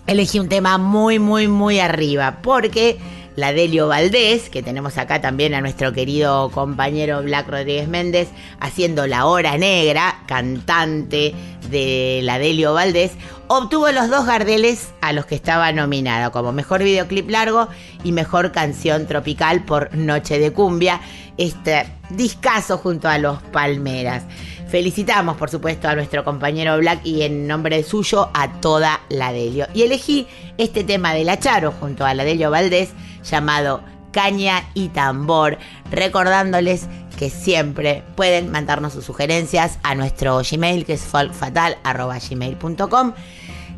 elegí 0.07 0.39
un 0.39 0.51
tema 0.51 0.77
muy, 0.77 1.19
muy, 1.19 1.49
muy 1.49 1.81
arriba, 1.81 2.41
porque 2.43 2.99
la 3.37 3.53
Delio 3.53 3.89
Valdés, 3.89 4.49
que 4.49 4.63
tenemos 4.63 4.97
acá 4.99 5.21
también 5.21 5.55
a 5.55 5.61
nuestro 5.61 5.93
querido 5.93 6.51
compañero 6.51 7.23
Black 7.23 7.49
Rodríguez 7.49 7.89
Méndez, 7.89 8.29
haciendo 8.61 9.07
La 9.07 9.27
Hora 9.27 9.59
Negra, 9.59 10.23
cantante 10.27 11.35
de 11.71 12.21
la 12.23 12.39
Delio 12.39 12.75
Valdés, 12.75 13.13
obtuvo 13.49 13.91
los 13.91 14.09
dos 14.09 14.27
Gardeles 14.27 14.93
a 15.01 15.13
los 15.13 15.27
que 15.27 15.35
estaba 15.35 15.73
nominado, 15.73 16.33
como 16.33 16.53
Mejor 16.53 16.83
Videoclip 16.83 17.29
Largo 17.29 17.69
y 18.05 18.13
Mejor 18.13 18.53
Canción 18.53 19.07
Tropical 19.07 19.65
por 19.65 19.95
Noche 19.95 20.39
de 20.39 20.53
Cumbia, 20.53 21.01
este 21.37 21.87
discazo 22.11 22.79
junto 22.79 23.09
a 23.09 23.19
los 23.19 23.43
Palmeras. 23.43 24.25
Felicitamos, 24.69 25.37
por 25.37 25.51
supuesto, 25.51 25.89
a 25.89 25.95
nuestro 25.95 26.25
compañero 26.25 26.77
Black 26.79 27.05
y 27.05 27.23
en 27.23 27.47
nombre 27.47 27.83
suyo 27.85 28.31
a 28.35 28.61
toda 28.61 29.01
la 29.09 29.33
Delio. 29.33 29.67
Y 29.73 29.83
elegí 29.83 30.27
este 30.59 30.83
tema 30.83 31.15
de 31.15 31.25
la 31.25 31.39
Charo 31.39 31.73
junto 31.73 32.05
a 32.05 32.15
la 32.15 32.25
Delio 32.25 32.51
Valdés 32.51 32.91
llamado 33.25 33.83
Caña 34.13 34.65
y 34.75 34.89
Tambor, 34.89 35.59
recordándoles 35.91 36.87
que 37.19 37.31
siempre 37.31 38.03
pueden 38.17 38.51
mandarnos 38.51 38.93
sus 38.93 39.05
sugerencias 39.05 39.79
a 39.83 39.95
nuestro 39.95 40.41
Gmail 40.49 40.85
que 40.85 40.95
es 40.95 41.03
folkfatal.gmail.com. 41.03 43.13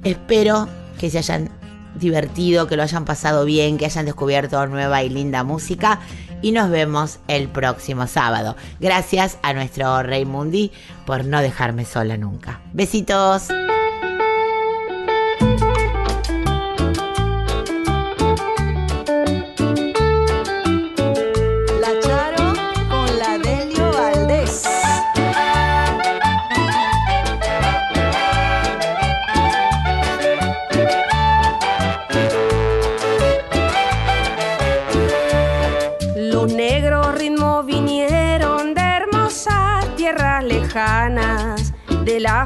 Espero 0.05 0.68
que 0.99 1.11
se 1.11 1.18
hayan 1.18 1.51
divertido, 1.94 2.66
que 2.66 2.76
lo 2.76 2.82
hayan 2.82 3.05
pasado 3.05 3.44
bien, 3.44 3.78
que 3.78 3.86
hayan 3.86 4.05
descubierto 4.05 4.66
nueva 4.66 5.03
y 5.03 5.09
linda 5.09 5.44
música 5.44 6.01
y 6.42 6.53
nos 6.53 6.70
vemos 6.70 7.18
el 7.28 7.49
próximo 7.49 8.07
sábado. 8.07 8.57
Gracias 8.80 9.38
a 9.42 9.53
nuestro 9.53 10.03
Rey 10.03 10.24
Mundi 10.24 10.72
por 11.05 11.24
no 11.24 11.40
dejarme 11.40 11.84
sola 11.84 12.16
nunca. 12.16 12.61
Besitos. 12.72 13.49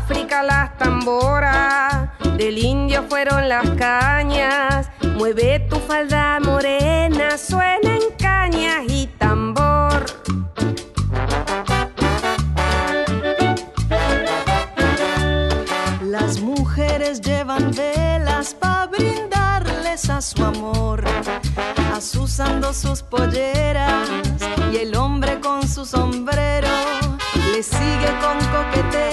África 0.02 0.42
las 0.42 0.78
tamboras, 0.78 2.08
del 2.38 2.56
indio 2.56 3.04
fueron 3.08 3.48
las 3.50 3.68
cañas. 3.70 4.88
Mueve 5.18 5.60
tu 5.68 5.76
falda 5.76 6.40
morena, 6.40 7.36
suena 7.36 7.96
en 7.96 8.16
cañas 8.18 8.84
y 8.88 9.06
tambor. 9.18 10.06
Las 16.02 16.40
mujeres 16.40 17.20
llevan 17.20 17.70
velas 17.72 18.54
para 18.54 18.86
brindarles 18.86 20.08
a 20.08 20.22
su 20.22 20.42
amor, 20.42 21.04
asusando 21.94 22.72
sus 22.72 23.02
polleras 23.02 24.08
y 24.72 24.78
el 24.78 24.96
hombre 24.96 25.38
con 25.40 25.68
su 25.68 25.84
sombrero 25.84 26.68
le 27.52 27.62
sigue 27.62 28.10
con 28.20 28.38
coqueteo, 28.54 29.09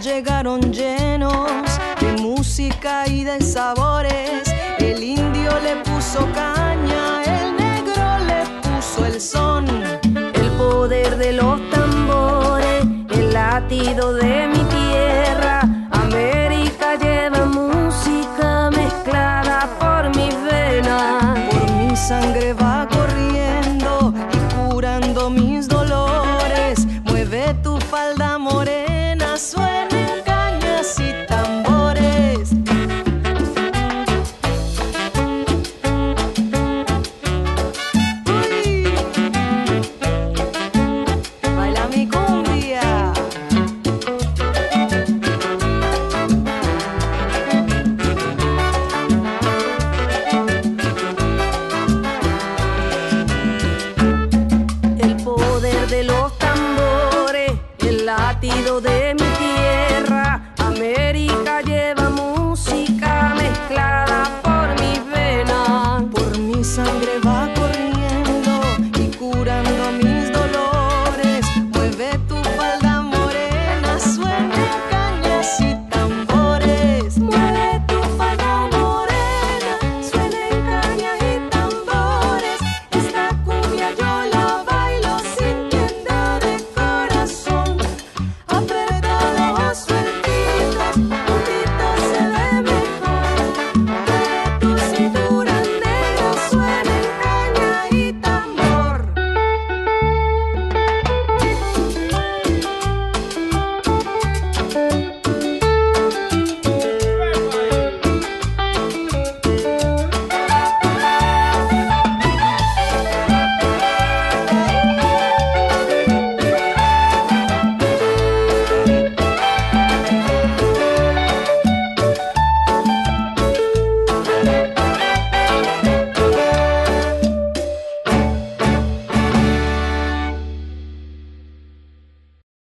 llegaron 0.00 0.72
llenos 0.72 1.50
de 2.00 2.12
música 2.22 3.06
y 3.06 3.24
de 3.24 3.40
sabores. 3.42 4.42
El 4.78 5.02
indio 5.02 5.52
le 5.60 5.76
puso 5.84 6.26
caña, 6.32 7.22
el 7.24 7.56
negro 7.56 8.18
le 8.26 8.44
puso 8.62 9.04
el 9.04 9.20
son. 9.20 9.66
el 9.70 10.50
poder 10.56 11.16
de 11.16 11.32
los 11.32 11.60
tambores, 11.70 12.84
el 13.10 13.32
latido 13.32 14.14
de 14.14 14.48
mi 14.48 14.58
tierra. 14.64 15.69